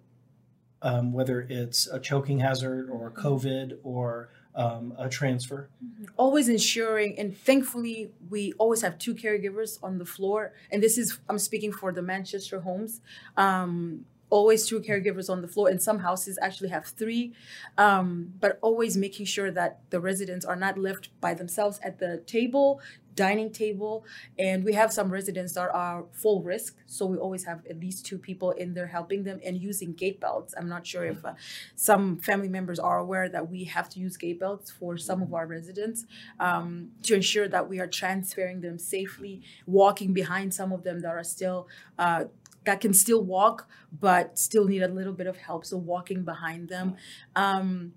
um, 0.82 1.12
whether 1.12 1.42
it's 1.42 1.88
a 1.88 2.00
choking 2.00 2.40
hazard 2.40 2.90
or 2.90 3.12
COVID 3.12 3.80
or 3.84 4.30
um, 4.56 4.94
a 4.98 5.10
transfer? 5.10 5.70
always 6.18 6.50
ensuring 6.50 7.18
and 7.18 7.38
thankfully 7.38 8.12
we 8.30 8.54
always 8.58 8.82
have 8.82 8.98
two 8.98 9.14
caregivers 9.14 9.80
on 9.84 9.98
the 9.98 10.06
floor 10.06 10.54
and 10.72 10.82
this 10.82 10.98
is 10.98 11.20
i'm 11.30 11.40
speaking 11.40 11.72
for 11.72 11.92
the 11.92 12.02
manchester 12.02 12.60
homes 12.62 13.02
um, 13.38 14.06
always 14.30 14.66
two 14.66 14.80
caregivers 14.80 15.30
on 15.30 15.42
the 15.42 15.48
floor 15.48 15.68
and 15.70 15.82
some 15.82 16.00
houses 16.00 16.40
actually 16.42 16.70
have 16.70 16.86
three 16.86 17.34
um, 17.78 18.34
but 18.40 18.58
always 18.62 18.98
making 18.98 19.26
sure 19.26 19.52
that 19.52 19.80
the 19.90 20.00
residents 20.00 20.46
are 20.46 20.56
not 20.56 20.78
left 20.78 21.10
by 21.20 21.34
themselves 21.34 21.80
at 21.84 22.00
the 22.00 22.18
table 22.26 22.82
dining 23.16 23.52
table 23.52 24.06
and 24.40 24.64
we 24.64 24.74
have 24.74 24.92
some 24.92 25.12
residents 25.12 25.54
that 25.54 25.70
are 25.74 26.06
full 26.12 26.42
risk 26.42 26.78
so 26.86 27.06
we 27.06 27.18
always 27.18 27.44
have 27.44 27.66
at 27.70 27.80
least 27.80 28.06
two 28.06 28.18
people 28.18 28.52
in 28.52 28.74
there 28.74 28.88
helping 28.88 29.24
them 29.24 29.40
and 29.46 29.62
using 29.62 29.94
gait 29.94 30.20
belts. 30.20 30.54
I'm 30.58 30.70
not 30.70 30.86
sure 30.86 31.06
if 31.06 31.24
uh, 31.26 31.34
some 31.76 32.18
family 32.20 32.50
members 32.50 32.80
are 32.80 33.00
aware 33.00 33.30
that 33.30 33.50
we 33.50 33.66
have 33.66 33.90
to 33.90 34.00
use 34.00 34.18
gait 34.18 34.40
belts 34.40 34.72
for 34.72 34.98
some 34.98 35.22
of 35.22 35.34
our 35.34 35.46
residents 35.46 36.06
um, 36.40 36.90
to 37.04 37.16
ensure 37.16 37.48
that 37.48 37.68
we 37.68 37.80
are 37.80 37.88
transferring 37.88 38.62
them 38.62 38.78
safely 38.78 39.42
walking 39.66 40.14
behind 40.14 40.54
some 40.54 40.72
of 40.72 40.84
them 40.84 41.02
that 41.02 41.10
are 41.10 41.24
still 41.24 41.68
uh, 42.00 42.26
that 42.66 42.80
can 42.80 42.94
still 42.94 43.24
walk 43.24 43.68
but 43.92 44.38
still 44.38 44.66
need 44.66 44.84
a 44.84 44.88
little 44.88 45.14
bit 45.14 45.28
of 45.28 45.38
help 45.38 45.66
so 45.66 45.78
walking 45.78 46.24
behind 46.24 46.70
them. 46.70 46.96
Um, 47.36 47.94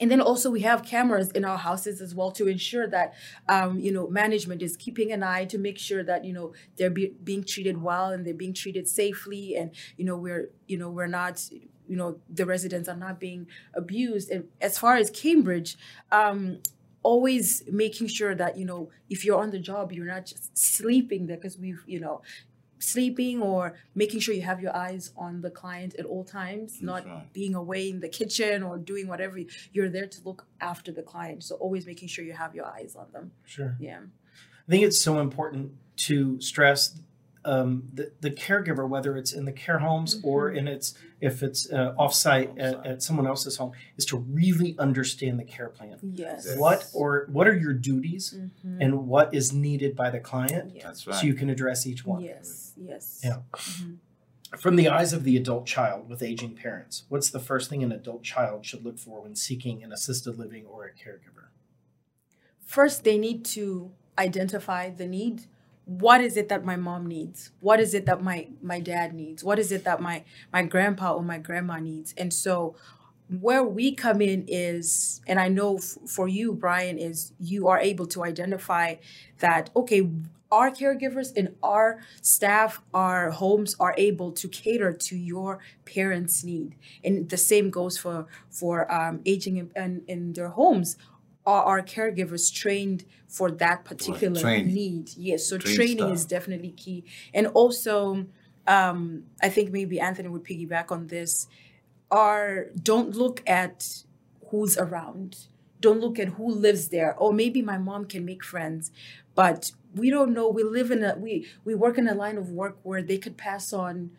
and 0.00 0.10
then 0.10 0.20
also 0.20 0.50
we 0.50 0.60
have 0.60 0.84
cameras 0.84 1.30
in 1.30 1.44
our 1.44 1.58
houses 1.58 2.00
as 2.00 2.14
well 2.14 2.30
to 2.32 2.48
ensure 2.48 2.86
that 2.88 3.14
um, 3.48 3.78
you 3.78 3.92
know 3.92 4.08
management 4.08 4.62
is 4.62 4.76
keeping 4.76 5.12
an 5.12 5.22
eye 5.22 5.44
to 5.44 5.58
make 5.58 5.78
sure 5.78 6.02
that 6.02 6.24
you 6.24 6.32
know 6.32 6.52
they're 6.76 6.90
be- 6.90 7.14
being 7.22 7.44
treated 7.44 7.82
well 7.82 8.10
and 8.10 8.26
they're 8.26 8.34
being 8.34 8.54
treated 8.54 8.88
safely 8.88 9.56
and 9.56 9.70
you 9.96 10.04
know 10.04 10.16
we're 10.16 10.50
you 10.66 10.78
know 10.78 10.90
we're 10.90 11.06
not 11.06 11.48
you 11.88 11.96
know 11.96 12.18
the 12.28 12.46
residents 12.46 12.88
are 12.88 12.96
not 12.96 13.20
being 13.20 13.46
abused. 13.74 14.30
And 14.30 14.48
as 14.60 14.78
far 14.78 14.96
as 14.96 15.10
cambridge 15.10 15.76
um, 16.10 16.58
always 17.02 17.62
making 17.70 18.06
sure 18.06 18.34
that 18.34 18.56
you 18.56 18.64
know 18.64 18.90
if 19.10 19.24
you're 19.24 19.40
on 19.40 19.50
the 19.50 19.58
job 19.58 19.92
you're 19.92 20.06
not 20.06 20.24
just 20.26 20.56
sleeping 20.56 21.26
there 21.26 21.36
because 21.36 21.58
we've 21.58 21.82
you 21.86 22.00
know 22.00 22.22
sleeping 22.82 23.40
or 23.40 23.74
making 23.94 24.20
sure 24.20 24.34
you 24.34 24.42
have 24.42 24.60
your 24.60 24.74
eyes 24.76 25.12
on 25.16 25.40
the 25.40 25.50
client 25.50 25.94
at 25.98 26.04
all 26.04 26.24
times 26.24 26.72
That's 26.72 26.82
not 26.82 27.06
right. 27.06 27.32
being 27.32 27.54
away 27.54 27.88
in 27.90 28.00
the 28.00 28.08
kitchen 28.08 28.62
or 28.62 28.78
doing 28.78 29.06
whatever 29.08 29.38
you're 29.72 29.88
there 29.88 30.06
to 30.06 30.18
look 30.24 30.46
after 30.60 30.90
the 30.92 31.02
client 31.02 31.44
so 31.44 31.54
always 31.56 31.86
making 31.86 32.08
sure 32.08 32.24
you 32.24 32.32
have 32.32 32.54
your 32.54 32.66
eyes 32.66 32.94
on 32.96 33.06
them 33.12 33.32
Sure. 33.44 33.76
yeah 33.78 34.00
I 34.66 34.70
think 34.70 34.84
it's 34.84 35.00
so 35.02 35.18
important 35.20 35.72
to 36.08 36.40
stress 36.40 36.98
um, 37.44 37.82
the, 37.92 38.12
the 38.20 38.30
caregiver, 38.30 38.88
whether 38.88 39.16
it's 39.16 39.32
in 39.32 39.44
the 39.44 39.52
care 39.52 39.78
homes 39.78 40.20
or 40.22 40.50
in 40.50 40.68
its 40.68 40.94
if 41.20 41.42
it's 41.42 41.70
uh, 41.72 41.94
offsite 41.98 42.50
at, 42.58 42.74
Offsite. 42.76 42.86
at 42.86 43.02
someone 43.02 43.26
else's 43.26 43.56
home, 43.56 43.72
is 43.96 44.04
to 44.06 44.16
really 44.16 44.76
understand 44.78 45.38
the 45.40 45.44
care 45.44 45.68
plan. 45.68 45.98
yes 46.02 46.44
Yes. 46.46 46.58
What 46.58 46.86
or 46.94 47.26
what 47.32 47.46
are 47.48 47.56
your 47.56 47.72
duties 47.72 48.34
Mhm. 48.34 48.78
and 48.80 49.06
what 49.08 49.34
is 49.34 49.52
needed 49.52 49.96
by 49.96 50.10
the 50.10 50.20
client, 50.20 50.72
Yeah. 50.74 50.82
That's 50.84 51.06
right. 51.06 51.16
so 51.16 51.26
you 51.26 51.34
can 51.34 51.50
address 51.50 51.86
each 51.86 52.04
one. 52.04 52.22
yes 52.22 52.74
yes 52.76 53.20
Yeah. 53.24 53.38
Mhm. 53.52 53.96
From 54.58 54.76
the 54.76 54.88
eyes 54.88 55.12
of 55.14 55.24
the 55.24 55.36
adult 55.36 55.64
child 55.66 56.08
with 56.10 56.22
aging 56.22 56.54
parents, 56.56 57.04
what's 57.08 57.30
the 57.30 57.40
first 57.40 57.70
thing 57.70 57.82
an 57.82 57.90
adult 57.90 58.22
child 58.22 58.66
should 58.66 58.84
look 58.84 58.98
for 58.98 59.22
when 59.22 59.34
seeking 59.34 59.82
an 59.82 59.92
assisted 59.92 60.38
living 60.38 60.64
or 60.66 60.84
a 60.84 60.90
caregiver? 60.92 61.48
first 62.64 63.04
they 63.04 63.18
need 63.18 63.44
to 63.44 63.90
identify 64.18 64.88
the 64.90 65.06
need 65.06 65.42
what 65.84 66.20
is 66.20 66.36
it 66.36 66.48
that 66.48 66.64
my 66.64 66.76
mom 66.76 67.06
needs? 67.06 67.50
What 67.60 67.80
is 67.80 67.94
it 67.94 68.06
that 68.06 68.22
my 68.22 68.48
my 68.62 68.80
dad 68.80 69.14
needs? 69.14 69.42
What 69.44 69.58
is 69.58 69.72
it 69.72 69.84
that 69.84 70.00
my 70.00 70.24
my 70.52 70.62
grandpa 70.64 71.14
or 71.14 71.22
my 71.22 71.38
grandma 71.38 71.78
needs? 71.78 72.14
And 72.16 72.32
so 72.32 72.76
where 73.40 73.64
we 73.64 73.94
come 73.94 74.20
in 74.20 74.44
is 74.46 75.22
and 75.26 75.40
i 75.40 75.48
know 75.48 75.76
f- 75.76 75.96
for 76.06 76.28
you 76.28 76.52
brian 76.52 76.98
is 76.98 77.32
you 77.40 77.66
are 77.66 77.78
able 77.78 78.04
to 78.04 78.22
identify 78.24 78.94
that 79.38 79.70
okay 79.74 80.06
our 80.52 80.70
caregivers 80.70 81.32
and 81.34 81.54
our 81.62 82.00
staff 82.20 82.82
our 82.92 83.30
homes 83.30 83.74
are 83.80 83.94
able 83.96 84.30
to 84.30 84.46
cater 84.48 84.92
to 84.92 85.16
your 85.16 85.58
parents 85.86 86.44
need. 86.44 86.76
And 87.02 87.28
the 87.30 87.38
same 87.38 87.70
goes 87.70 87.96
for 87.96 88.26
for 88.50 88.92
um, 88.92 89.20
aging 89.24 89.56
in, 89.56 89.70
in, 89.74 90.02
in 90.06 90.32
their 90.34 90.50
homes 90.50 90.96
are 91.46 91.62
our 91.64 91.82
caregivers 91.82 92.52
trained 92.52 93.04
for 93.28 93.50
that 93.50 93.84
particular 93.84 94.40
training. 94.40 94.74
need? 94.74 95.10
Yes 95.16 95.46
so 95.46 95.58
Trained 95.58 95.76
training 95.76 95.96
staff. 95.98 96.12
is 96.12 96.24
definitely 96.24 96.70
key. 96.72 97.04
And 97.34 97.46
also 97.48 98.26
um, 98.66 99.24
i 99.42 99.48
think 99.48 99.72
maybe 99.72 99.98
anthony 99.98 100.28
would 100.28 100.44
piggyback 100.44 100.90
on 100.92 101.08
this. 101.08 101.48
Are 102.10 102.66
don't 102.80 103.16
look 103.16 103.42
at 103.46 104.04
who's 104.50 104.76
around. 104.76 105.46
Don't 105.80 106.00
look 106.00 106.18
at 106.18 106.28
who 106.28 106.48
lives 106.52 106.88
there. 106.88 107.16
Or 107.16 107.32
maybe 107.32 107.62
my 107.62 107.78
mom 107.78 108.04
can 108.04 108.24
make 108.24 108.44
friends 108.44 108.92
but 109.34 109.72
we 109.94 110.10
don't 110.10 110.32
know. 110.32 110.48
We 110.48 110.62
live 110.62 110.90
in 110.90 111.02
a 111.04 111.16
we 111.16 111.46
we 111.64 111.74
work 111.74 111.98
in 111.98 112.08
a 112.08 112.14
line 112.14 112.38
of 112.38 112.50
work 112.50 112.78
where 112.82 113.02
they 113.02 113.18
could 113.18 113.36
pass 113.36 113.72
on 113.72 114.10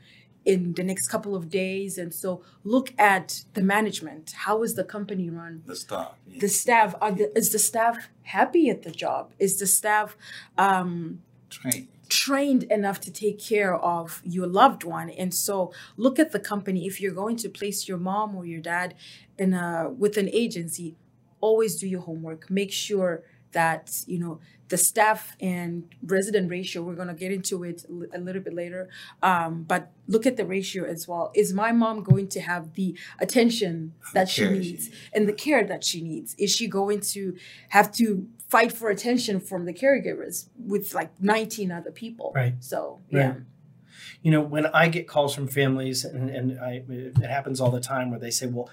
in 0.45 0.73
the 0.73 0.83
next 0.83 1.07
couple 1.07 1.35
of 1.35 1.49
days 1.49 1.97
and 1.97 2.13
so 2.13 2.41
look 2.63 2.93
at 2.97 3.43
the 3.53 3.61
management 3.61 4.33
how 4.45 4.63
is 4.63 4.73
the 4.75 4.83
company 4.83 5.29
run 5.29 5.63
the 5.65 5.75
staff. 5.75 6.13
yeah. 6.27 6.39
the 6.39 6.47
staff 6.47 6.95
are 7.01 7.11
the, 7.11 7.37
is 7.37 7.51
the 7.51 7.59
staff 7.59 8.09
happy 8.23 8.69
at 8.69 8.83
the 8.83 8.91
job 8.91 9.31
is 9.39 9.57
the 9.59 9.67
staff 9.67 10.17
um 10.57 11.21
train. 11.49 11.87
trained 12.09 12.63
enough 12.63 12.99
to 12.99 13.11
take 13.11 13.39
care 13.39 13.75
of 13.75 14.21
your 14.25 14.47
loved 14.47 14.83
one 14.83 15.09
and 15.09 15.33
so 15.33 15.71
look 15.95 16.19
at 16.19 16.31
the 16.31 16.39
company 16.39 16.85
if 16.85 16.99
you're 16.99 17.13
going 17.13 17.37
to 17.37 17.47
place 17.47 17.87
your 17.87 17.97
mom 17.97 18.35
or 18.35 18.45
your 18.45 18.61
dad 18.61 18.93
in 19.37 19.53
a 19.53 19.89
with 19.89 20.17
an 20.17 20.29
agency 20.29 20.95
always 21.39 21.77
do 21.79 21.87
your 21.87 22.01
homework 22.01 22.49
make 22.49 22.71
sure 22.71 23.23
that 23.53 24.03
you 24.07 24.19
know 24.19 24.39
the 24.73 24.77
staff 24.91 25.21
and 25.39 25.71
resident 26.15 26.49
ratio, 26.49 26.81
we're 26.81 26.95
going 27.01 27.13
to 27.15 27.19
get 27.25 27.31
into 27.31 27.55
it 27.63 27.85
a 28.17 28.19
little 28.27 28.41
bit 28.47 28.55
later. 28.63 28.89
Um, 29.21 29.51
but 29.71 29.91
look 30.13 30.25
at 30.25 30.35
the 30.35 30.45
ratio 30.55 30.81
as 30.95 31.07
well. 31.07 31.25
Is 31.41 31.53
my 31.53 31.71
mom 31.71 31.97
going 32.11 32.27
to 32.29 32.39
have 32.51 32.63
the 32.73 32.89
attention 33.25 33.93
that 34.15 34.27
she 34.29 34.41
she 34.41 34.49
needs 34.49 34.67
needs. 34.67 34.89
and 35.13 35.23
the 35.29 35.33
care 35.45 35.63
that 35.73 35.83
she 35.83 36.01
needs? 36.01 36.29
Is 36.39 36.49
she 36.57 36.65
going 36.67 37.01
to 37.15 37.21
have 37.69 37.91
to 37.99 38.05
fight 38.53 38.71
for 38.71 38.87
attention 38.89 39.39
from 39.39 39.65
the 39.69 39.73
caregivers 39.83 40.35
with 40.57 40.85
like 40.99 41.11
19 41.21 41.71
other 41.71 41.91
people? 41.91 42.31
Right. 42.33 42.55
So, 42.59 42.99
Right. 43.11 43.21
yeah. 43.21 43.33
You 44.23 44.31
know, 44.31 44.41
when 44.41 44.65
I 44.67 44.87
get 44.87 45.07
calls 45.07 45.35
from 45.35 45.47
families, 45.47 46.03
and, 46.05 46.29
and 46.37 46.59
I, 46.59 46.83
it 46.89 47.17
happens 47.37 47.59
all 47.61 47.69
the 47.71 47.81
time, 47.93 48.09
where 48.09 48.19
they 48.25 48.31
say, 48.31 48.47
"Well, 48.47 48.69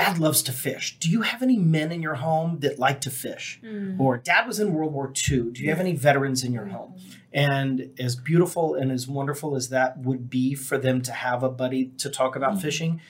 Dad 0.00 0.18
loves 0.18 0.40
to 0.48 0.52
fish. 0.52 0.98
Do 0.98 1.08
you 1.14 1.22
have 1.30 1.40
any 1.48 1.58
men 1.76 1.88
in 1.92 2.00
your 2.02 2.16
home 2.26 2.50
that 2.64 2.74
like 2.86 3.00
to 3.02 3.10
fish?" 3.10 3.60
Mm. 3.62 4.00
Or 4.00 4.10
Dad 4.30 4.42
was 4.46 4.58
in 4.62 4.74
World 4.74 4.92
War 4.92 5.08
II. 5.30 5.52
Do 5.52 5.62
you 5.62 5.70
have 5.70 5.80
any 5.86 5.94
veterans 6.08 6.42
in 6.46 6.52
your 6.52 6.66
home? 6.66 6.92
Mm-hmm. 6.96 7.10
And 7.32 7.72
as 8.06 8.16
beautiful 8.16 8.74
and 8.74 8.88
as 8.92 9.06
wonderful 9.08 9.50
as 9.56 9.68
that 9.68 9.90
would 10.06 10.28
be 10.28 10.54
for 10.54 10.76
them 10.78 11.00
to 11.02 11.12
have 11.12 11.42
a 11.42 11.48
buddy 11.62 11.82
to 12.02 12.08
talk 12.10 12.36
about 12.36 12.54
Mhm. 12.54 12.62
fishing, 12.62 13.00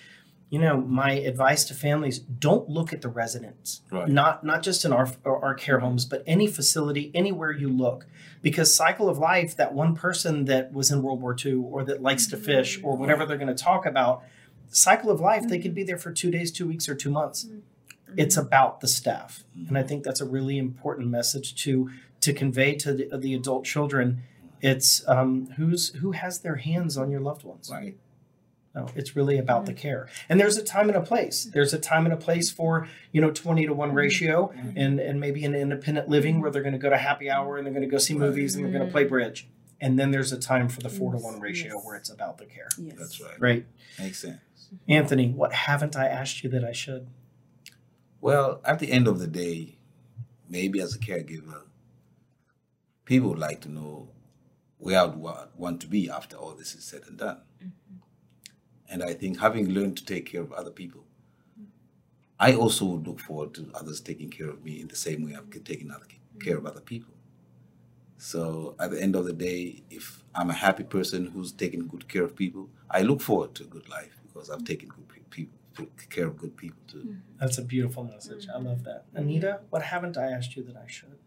you 0.51 0.59
know, 0.65 0.77
my 1.03 1.13
advice 1.13 1.65
to 1.65 1.75
families: 1.75 2.19
don't 2.19 2.69
look 2.77 2.93
at 2.93 3.01
the 3.01 3.09
residents, 3.09 3.81
Right. 3.91 4.09
not 4.09 4.45
not 4.45 4.63
just 4.63 4.85
in 4.85 4.93
our 4.93 5.09
our 5.25 5.55
care 5.55 5.81
homes, 5.81 6.05
but 6.13 6.23
any 6.27 6.47
facility, 6.47 7.11
anywhere 7.15 7.53
you 7.63 7.69
look, 7.85 8.07
because 8.43 8.75
cycle 8.75 9.09
of 9.09 9.19
life, 9.19 9.57
that 9.57 9.75
one 9.75 9.95
person 9.95 10.45
that 10.45 10.73
was 10.73 10.91
in 10.93 11.03
World 11.03 11.21
War 11.23 11.35
II 11.45 11.55
or 11.55 11.83
that 11.85 12.03
likes 12.03 12.27
to 12.33 12.37
fish 12.37 12.71
mm-hmm. 12.77 12.87
or 12.87 12.97
whatever 12.97 13.25
they're 13.27 13.43
going 13.45 13.57
to 13.57 13.65
talk 13.71 13.85
about, 13.87 14.23
cycle 14.71 15.11
of 15.11 15.21
life, 15.21 15.49
they 15.49 15.59
could 15.59 15.71
mm-hmm. 15.71 15.75
be 15.75 15.85
there 15.85 15.99
for 15.99 16.13
two 16.13 16.31
days, 16.31 16.51
two 16.51 16.67
weeks, 16.67 16.89
or 16.89 16.95
two 16.95 17.11
months. 17.11 17.45
Mm-hmm. 17.45 18.19
It's 18.19 18.37
mm-hmm. 18.37 18.47
about 18.47 18.81
the 18.81 18.89
staff, 18.89 19.45
and 19.69 19.77
I 19.77 19.83
think 19.83 20.05
that's 20.05 20.21
a 20.21 20.27
really 20.27 20.59
important 20.59 21.09
message 21.09 21.55
to 21.65 21.91
to 22.21 22.33
convey 22.33 22.75
to 22.77 22.93
the, 22.93 23.19
the 23.19 23.35
adult 23.35 23.65
children. 23.65 24.23
It's 24.61 25.07
um, 25.09 25.49
who's 25.57 25.91
who 25.97 26.13
has 26.13 26.41
their 26.41 26.57
hands 26.57 26.97
on 26.97 27.11
your 27.11 27.21
loved 27.21 27.45
ones. 27.45 27.71
Right. 27.71 27.97
No, 28.75 28.89
it's 28.97 29.15
really 29.15 29.39
about 29.39 29.67
the 29.67 29.73
care. 29.73 30.09
And 30.29 30.41
there's 30.41 30.57
a 30.57 30.63
time 30.63 30.89
and 30.89 30.97
a 30.97 31.01
place. 31.01 31.45
There's 31.45 31.73
a 31.73 31.79
time 31.79 32.07
and 32.07 32.13
a 32.13 32.17
place 32.17 32.51
for, 32.51 32.89
you 33.13 33.21
know, 33.21 33.31
20 33.31 33.67
to 33.67 33.73
1 33.73 33.93
ratio 33.93 34.53
and, 34.75 34.99
and 34.99 35.21
maybe 35.21 35.45
an 35.45 35.55
independent 35.55 36.09
living 36.09 36.41
where 36.41 36.51
they're 36.51 36.63
going 36.63 36.73
to 36.73 36.79
go 36.79 36.91
to 36.91 36.97
happy 36.97 37.31
hour 37.31 37.57
and 37.57 37.65
they're 37.65 37.73
going 37.73 37.89
to 37.89 37.91
go 37.91 37.99
see 37.99 38.15
movies 38.15 38.57
and 38.57 38.65
they're 38.65 38.73
going 38.73 38.85
to 38.85 38.91
play 38.91 39.05
bridge. 39.05 39.47
And 39.81 39.97
then 39.97 40.11
there's 40.11 40.33
a 40.33 40.39
time 40.39 40.69
for 40.69 40.81
the 40.81 40.89
4 40.89 41.13
to 41.13 41.19
1 41.19 41.39
ratio 41.39 41.75
yes. 41.77 41.85
where 41.85 41.95
it's 41.95 42.11
about 42.11 42.39
the 42.39 42.47
care. 42.47 42.69
Yes. 42.77 42.97
That's 42.99 43.21
right. 43.21 43.41
Right. 43.41 43.67
Makes 44.01 44.23
sense. 44.23 44.39
Anthony, 44.89 45.29
what 45.31 45.53
haven't 45.53 45.97
I 45.97 46.07
asked 46.09 46.43
you 46.43 46.51
that 46.51 46.65
I 46.65 46.73
should? 46.73 47.07
Well, 48.21 48.61
at 48.65 48.79
the 48.79 48.91
end 48.91 49.07
of 49.07 49.19
the 49.19 49.27
day, 49.27 49.77
maybe 50.49 50.81
as 50.81 50.95
a 50.95 50.99
caregiver, 50.99 51.63
people 53.05 53.29
would 53.31 53.39
like 53.39 53.61
to 53.63 53.71
know 53.71 54.09
where 54.79 55.01
I 55.01 55.05
would 55.05 55.49
want 55.57 55.81
to 55.81 55.87
be 55.87 56.11
after 56.11 56.37
all 56.37 56.53
this 56.53 56.75
is 56.75 56.85
said 56.85 57.03
and 57.07 57.19
done. 57.19 57.39
Mm-hmm. 57.63 57.97
And 58.89 59.03
I 59.03 59.15
think 59.15 59.41
having 59.41 59.71
learned 59.71 59.97
to 59.99 60.05
take 60.05 60.27
care 60.27 60.43
of 60.43 60.53
other 60.53 60.71
people, 60.71 61.05
I 62.39 62.55
also 62.55 62.85
would 62.87 63.07
look 63.07 63.21
forward 63.21 63.55
to 63.55 63.71
others 63.75 64.01
taking 64.01 64.31
care 64.31 64.49
of 64.49 64.65
me 64.65 64.81
in 64.81 64.89
the 64.89 64.97
same 64.97 65.25
way 65.25 65.35
I've 65.35 65.51
taken 65.65 65.91
other, 65.91 66.05
mm-hmm. 66.05 66.39
care 66.39 66.59
of 66.59 66.67
other 66.67 66.81
people. 66.81 67.15
So 68.19 68.75
at 68.81 68.91
the 68.91 69.03
end 69.03 69.17
of 69.17 69.27
the 69.27 69.33
day, 69.33 69.83
if 69.91 70.23
I'm 70.35 70.51
a 70.51 70.55
happy 70.55 70.85
person 70.85 71.27
who's 71.27 71.53
taking 71.53 71.87
good 71.87 72.09
care 72.09 72.25
of 72.25 72.37
people, 72.37 72.71
I 72.91 73.03
look 73.03 73.21
forward 73.21 73.55
to 73.57 73.65
a 73.65 73.67
good 73.67 73.89
life 73.89 74.19
because 74.35 74.51
I've 74.51 74.65
taken 74.65 74.89
good 74.89 75.09
pe- 75.09 75.21
people, 75.31 75.87
care 76.11 76.27
of 76.27 76.37
good 76.37 76.57
people 76.57 76.81
too. 76.89 77.17
That's 77.41 77.59
a 77.59 77.63
beautiful 77.63 78.05
message. 78.05 78.49
I 78.53 78.59
love 78.59 78.85
that. 78.85 79.05
Anita, 79.15 79.61
what 79.71 79.83
haven't 79.83 80.17
I 80.17 80.33
asked 80.33 80.57
you 80.57 80.65
that 80.65 80.77
I 80.77 80.89
should? 80.89 81.19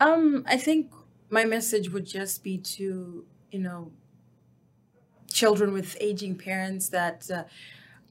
Um, 0.00 0.44
I 0.46 0.56
think 0.56 0.92
my 1.30 1.44
message 1.44 1.90
would 1.90 2.06
just 2.06 2.42
be 2.42 2.58
to, 2.58 3.24
you 3.50 3.58
know, 3.58 3.92
children 5.30 5.72
with 5.72 5.96
aging 6.00 6.36
parents 6.36 6.88
that 6.88 7.30
uh, 7.30 7.44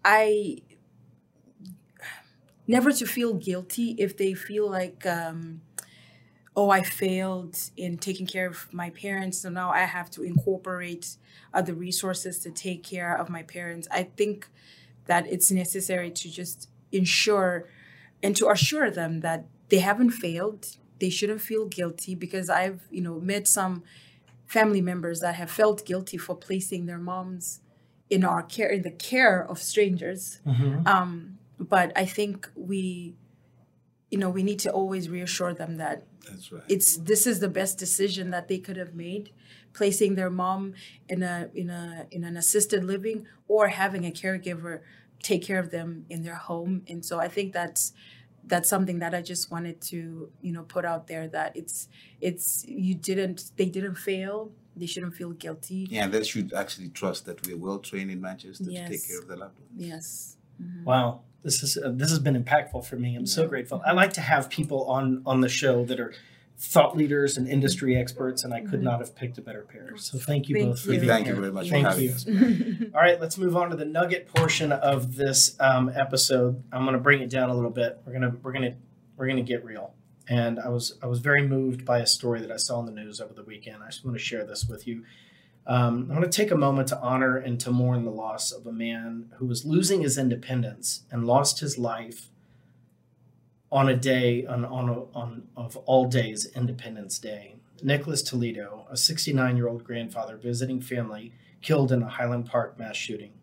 I 0.06 0.58
never 2.67 2.91
to 2.91 3.06
feel 3.06 3.33
guilty 3.33 3.96
if 3.98 4.18
they 4.18 4.33
feel 4.33 4.70
like, 4.70 5.05
um, 5.05 5.61
oh, 6.59 6.70
I 6.72 6.81
failed 6.81 7.55
in 7.77 7.98
taking 8.00 8.25
care 8.25 8.48
of 8.48 8.67
my 8.74 8.89
parents, 8.89 9.37
so 9.41 9.50
now 9.50 9.70
I 9.70 9.83
have 9.98 10.09
to 10.15 10.24
incorporate 10.24 11.05
other 11.53 11.74
resources 11.74 12.39
to 12.39 12.50
take 12.50 12.81
care 12.83 13.15
of 13.15 13.29
my 13.29 13.43
parents. 13.43 13.87
I 13.91 14.03
think 14.03 14.48
that 15.05 15.27
it's 15.27 15.51
necessary 15.51 16.09
to 16.11 16.29
just 16.29 16.70
ensure 16.91 17.70
and 18.24 18.35
to 18.35 18.50
assure 18.50 18.89
them 18.91 19.22
that 19.22 19.46
they 19.70 19.79
haven't 19.79 20.11
failed 20.11 20.77
they 21.00 21.09
shouldn't 21.09 21.41
feel 21.41 21.65
guilty 21.65 22.15
because 22.15 22.50
i've 22.50 22.81
you 22.89 23.01
know 23.01 23.20
met 23.20 23.48
some 23.48 23.83
family 24.46 24.81
members 24.81 25.20
that 25.20 25.35
have 25.35 25.51
felt 25.51 25.85
guilty 25.85 26.17
for 26.17 26.35
placing 26.35 26.85
their 26.85 26.98
moms 26.98 27.59
in 28.09 28.24
our 28.24 28.41
care 28.41 28.70
in 28.70 28.81
the 28.83 28.91
care 28.91 29.46
of 29.51 29.59
strangers 29.59 30.39
Mm-hmm. 30.46 30.87
um, 30.87 31.37
but 31.59 31.91
i 31.96 32.05
think 32.05 32.50
we 32.55 33.15
you 34.09 34.17
know 34.17 34.29
we 34.29 34.43
need 34.43 34.59
to 34.59 34.72
always 34.72 35.09
reassure 35.09 35.53
them 35.53 35.77
that 35.77 36.03
That's 36.29 36.51
right. 36.51 36.63
it's 36.68 36.98
this 36.98 37.25
is 37.27 37.40
the 37.40 37.50
best 37.50 37.77
decision 37.77 38.29
that 38.31 38.48
they 38.48 38.59
could 38.59 38.77
have 38.77 38.94
made 38.94 39.31
placing 39.74 40.16
their 40.16 40.29
mom 40.29 40.74
in 41.07 41.22
a 41.24 41.50
in 41.53 41.70
a 41.70 42.05
in 42.11 42.24
an 42.24 42.35
assisted 42.37 42.83
living 42.83 43.25
or 43.48 43.68
having 43.68 44.05
a 44.05 44.11
caregiver 44.11 44.81
take 45.22 45.44
care 45.44 45.59
of 45.59 45.70
them 45.72 46.05
in 46.09 46.24
their 46.24 46.35
home 46.35 46.83
and 46.87 47.03
so 47.05 47.20
i 47.20 47.27
think 47.27 47.53
that's 47.53 47.94
that's 48.46 48.70
something 48.70 49.00
that 49.00 49.13
i 49.13 49.22
just 49.22 49.51
wanted 49.51 49.79
to 49.81 50.31
you 50.42 50.51
know 50.51 50.63
put 50.63 50.85
out 50.85 51.07
there 51.07 51.27
that 51.27 51.55
it's 51.55 51.87
it's 52.22 52.63
you 52.68 52.94
didn't 52.96 53.51
they 53.57 53.66
didn't 53.66 53.96
fail 53.96 54.51
they 54.75 54.85
shouldn't 54.85 55.16
feel 55.16 55.31
guilty 55.31 55.87
Yeah, 55.90 56.07
they 56.07 56.24
should 56.24 56.53
actually 56.53 56.90
trust 56.90 57.25
that 57.25 57.46
we're 57.48 57.57
well 57.57 57.79
trained 57.79 58.11
in 58.11 58.22
Manchester 58.22 58.66
to 58.66 58.87
take 58.92 59.07
care 59.07 59.20
of 59.20 59.27
the 59.27 59.35
loved 59.35 59.57
ones. 59.59 59.72
yes 59.75 60.37
Mhm. 60.61 60.83
Wow, 60.85 61.22
this 61.43 61.63
is 61.63 61.77
uh, 61.77 61.91
this 61.93 62.09
has 62.09 62.19
been 62.19 62.41
impactful 62.41 62.85
for 62.85 62.95
me. 62.95 63.15
I'm 63.15 63.25
so 63.25 63.47
grateful. 63.47 63.81
I 63.85 63.93
like 63.93 64.13
to 64.13 64.21
have 64.21 64.50
people 64.50 64.85
on 64.85 65.21
on 65.25 65.41
the 65.41 65.50
show 65.50 65.85
that 65.85 66.00
are 66.00 66.13
thought 66.59 66.97
leaders 66.97 67.37
and 67.37 67.47
industry 67.47 67.95
experts, 67.95 68.43
and 68.43 68.53
I 68.53 68.61
could 68.61 68.81
not 68.81 69.00
have 69.00 69.15
picked 69.15 69.37
a 69.37 69.41
better 69.41 69.61
pair. 69.61 69.95
So 69.97 70.17
thank 70.17 70.50
you 70.50 70.55
Thank 70.55 70.69
both 70.69 70.81
for 70.81 70.93
you. 70.93 71.00
being 71.00 71.07
Thank 71.07 71.27
you 71.27 71.35
very 71.35 71.51
much 71.51 71.69
Thank 71.69 71.87
for 71.87 72.00
you. 72.00 72.11
us. 72.11 72.25
All 72.95 73.01
right, 73.01 73.21
let's 73.21 73.37
move 73.37 73.55
on 73.55 73.69
to 73.69 73.75
the 73.75 73.85
nugget 73.85 74.27
portion 74.33 74.71
of 74.71 75.15
this 75.15 75.55
um, 75.59 75.91
episode. 75.95 76.63
I'm 76.71 76.81
going 76.81 76.93
to 76.93 77.00
bring 77.00 77.21
it 77.21 77.29
down 77.29 77.51
a 77.51 77.55
little 77.55 77.69
bit. 77.69 78.01
We're 78.05 78.13
gonna 78.13 78.35
we're 78.41 78.53
gonna 78.53 78.75
we're 79.17 79.27
gonna 79.27 79.43
get 79.43 79.63
real. 79.63 79.93
And 80.27 80.59
I 80.59 80.69
was 80.69 80.97
I 81.01 81.05
was 81.05 81.19
very 81.19 81.47
moved 81.47 81.85
by 81.85 82.00
a 82.00 82.07
story 82.07 82.41
that 82.41 82.51
I 82.51 82.57
saw 82.57 82.79
in 82.79 82.87
the 82.87 82.91
news 82.91 83.21
over 83.21 83.33
the 83.33 83.43
weekend. 83.43 83.83
I 83.83 83.87
just 83.87 84.03
want 84.03 84.17
to 84.17 84.23
share 84.23 84.43
this 84.43 84.65
with 84.67 84.87
you. 84.87 85.03
Um, 85.68 86.08
I 86.10 86.14
want 86.14 86.32
to 86.32 86.36
take 86.36 86.50
a 86.50 86.58
moment 86.58 86.88
to 86.90 87.00
honor 87.01 87.36
and 87.36 87.60
to 87.60 87.72
mourn 87.72 88.06
the 88.06 88.12
loss 88.12 88.53
of 88.53 88.66
a 88.66 88.72
man 88.72 89.34
who 89.36 89.46
was 89.46 89.66
losing 89.66 90.01
his 90.01 90.18
independence 90.18 91.03
and 91.12 91.27
lost 91.27 91.60
his 91.60 91.77
life 91.77 92.30
on 93.70 93.90
a 93.90 93.96
day 93.96 94.46
on 94.46 94.64
on, 94.64 95.08
on 95.14 95.48
of 95.58 95.75
all 95.77 96.06
days 96.06 96.48
Independence 96.56 97.20
Day. 97.20 97.56
Nicholas 97.84 98.22
Toledo, 98.22 98.88
a 98.90 98.96
69 98.96 99.58
year 99.58 99.68
old 99.68 99.84
grandfather 99.84 100.38
visiting 100.38 100.80
family, 100.80 101.34
killed 101.62 101.92
in 101.92 102.01
a 102.01 102.08
Highland 102.08 102.46
Park 102.46 102.80
mass 102.80 102.96
shooting. 102.96 103.34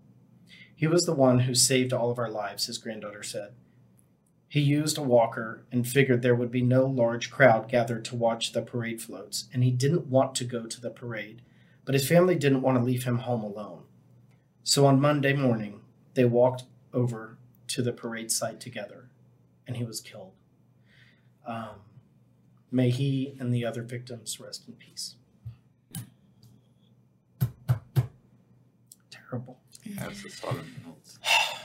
He 0.75 0.87
was 0.87 1.03
the 1.03 1.15
one 1.15 1.41
who 1.41 1.55
saved 1.55 1.93
all 1.93 2.11
of 2.11 2.19
our 2.19 2.31
lives, 2.31 2.67
his 2.67 2.79
granddaughter 2.79 3.23
said. 3.23 3.53
He 4.49 4.61
used 4.61 4.97
a 4.97 5.03
walker 5.03 5.65
and 5.71 5.87
figured 5.87 6.23
there 6.23 6.35
would 6.35 6.51
be 6.51 6.63
no 6.63 6.87
large 6.87 7.31
crowd 7.31 7.69
gathered 7.69 8.05
to 8.07 8.17
watch 8.17 8.53
the 8.53 8.63
parade 8.63 9.03
floats, 9.03 9.49
and 9.53 9.63
he 9.63 9.71
didn't 9.71 10.07
want 10.07 10.35
to 10.37 10.45
go 10.45 10.67
to 10.67 10.81
the 10.81 10.91
parade, 10.91 11.43
but 11.85 11.95
his 11.95 12.09
family 12.09 12.35
didn't 12.35 12.63
want 12.63 12.79
to 12.79 12.85
leave 12.85 13.05
him 13.05 13.19
home 13.19 13.43
alone. 13.43 13.83
So 14.63 14.87
on 14.87 15.01
Monday 15.01 15.35
morning, 15.35 15.81
they 16.15 16.25
walked 16.25 16.65
over 16.93 17.39
to 17.69 17.83
the 17.83 17.93
parade 17.93 18.31
site 18.31 18.61
together, 18.61 19.11
and 19.67 19.77
he 19.77 19.85
was 19.85 20.01
killed. 20.01 20.33
Um, 21.47 21.81
may 22.71 22.91
he 22.91 23.37
and 23.39 23.53
the 23.53 23.65
other 23.65 23.83
victims 23.83 24.41
rest 24.41 24.67
in 24.67 24.75
peace. 24.75 25.17
Terrible. 29.11 29.59
Yeah, 29.83 30.07
that's 30.07 30.25
a 30.25 30.31
solemn 30.31 30.75
note. 30.87 30.97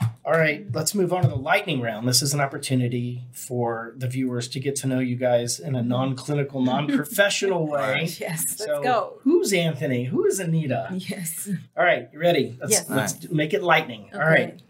All 0.22 0.32
right, 0.32 0.66
let's 0.74 0.94
move 0.94 1.12
on 1.14 1.22
to 1.22 1.28
the 1.28 1.34
lightning 1.36 1.80
round. 1.80 2.06
This 2.06 2.20
is 2.20 2.34
an 2.34 2.40
opportunity 2.40 3.24
for 3.32 3.94
the 3.96 4.06
viewers 4.06 4.48
to 4.48 4.60
get 4.60 4.76
to 4.76 4.86
know 4.86 4.98
you 4.98 5.16
guys 5.16 5.58
in 5.58 5.74
a 5.74 5.82
non-clinical, 5.82 6.60
non-professional 6.60 7.66
way. 7.70 8.02
yes 8.02 8.20
let's 8.50 8.64
So, 8.66 8.82
go 8.82 9.14
Who's 9.22 9.52
Anthony? 9.54 10.04
Who 10.04 10.26
is 10.26 10.38
Anita? 10.38 10.88
yes 10.92 11.48
All 11.76 11.84
right, 11.84 12.10
you 12.12 12.18
ready? 12.18 12.56
Let's, 12.60 12.72
Yes. 12.72 12.90
let's 12.90 13.12
do- 13.14 13.34
make 13.34 13.54
it 13.54 13.62
lightning. 13.62 14.10
All 14.12 14.20
right, 14.20 14.60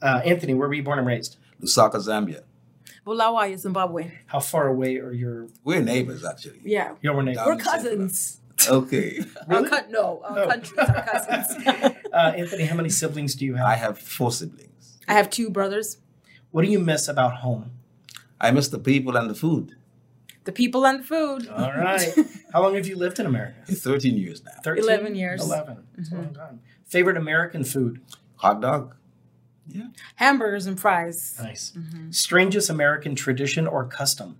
uh, 0.00 0.22
Anthony, 0.24 0.54
where 0.54 0.68
were 0.68 0.74
you 0.74 0.84
born 0.84 0.98
and 1.00 1.08
raised? 1.08 1.38
Lusaka, 1.60 1.96
Zambia. 1.96 2.42
Bulawayo, 3.04 3.56
Zimbabwe. 3.58 4.12
How 4.26 4.38
far 4.40 4.68
away 4.68 4.96
are 4.98 5.12
your 5.12 5.48
We're 5.64 5.82
neighbors, 5.82 6.24
actually. 6.24 6.60
Yeah. 6.64 6.94
your 7.02 7.20
neighbors? 7.22 7.42
We're 7.44 7.56
cousins. 7.56 8.40
Okay. 8.68 9.18
Our 9.48 9.56
Really? 9.56 9.68
co- 9.70 9.90
no, 9.90 10.22
our 10.24 10.38
Oh. 10.44 10.48
countries 10.48 10.78
are 10.78 11.02
cousins. 11.02 11.96
Uh, 12.14 12.32
Anthony, 12.36 12.62
how 12.64 12.76
many 12.76 12.88
siblings 12.88 13.34
do 13.34 13.44
you 13.44 13.56
have? 13.56 13.66
I 13.66 13.74
have 13.74 13.98
four 13.98 14.30
siblings. 14.30 14.70
I 15.08 15.14
have 15.14 15.30
two 15.30 15.50
brothers. 15.50 15.98
What 16.50 16.64
do 16.64 16.70
you 16.70 16.78
miss 16.78 17.08
about 17.08 17.36
home? 17.36 17.70
I 18.40 18.50
miss 18.50 18.68
the 18.68 18.78
people 18.78 19.16
and 19.16 19.28
the 19.28 19.34
food. 19.34 19.76
The 20.44 20.52
people 20.52 20.84
and 20.86 21.00
the 21.00 21.04
food. 21.04 21.48
All 21.48 21.72
right. 21.72 22.14
How 22.52 22.62
long 22.62 22.74
have 22.74 22.86
you 22.86 22.96
lived 22.96 23.18
in 23.18 23.26
America? 23.26 23.56
13 23.66 24.16
years 24.16 24.44
now. 24.44 24.52
13? 24.62 24.84
11 24.84 25.14
years. 25.14 25.42
11. 25.42 25.78
That's 25.96 26.10
a 26.10 26.14
Mhm. 26.14 26.18
long 26.18 26.34
time. 26.34 26.60
Favorite 26.84 27.16
American 27.16 27.64
food? 27.64 28.00
Hot 28.36 28.60
dog. 28.60 28.94
Yeah. 29.66 29.86
Hamburgers 30.16 30.66
and 30.66 30.78
fries. 30.78 31.38
Nice. 31.42 31.72
Mhm. 31.76 32.14
Strangest 32.14 32.68
American 32.68 33.14
tradition 33.14 33.66
or 33.66 33.86
custom? 33.86 34.36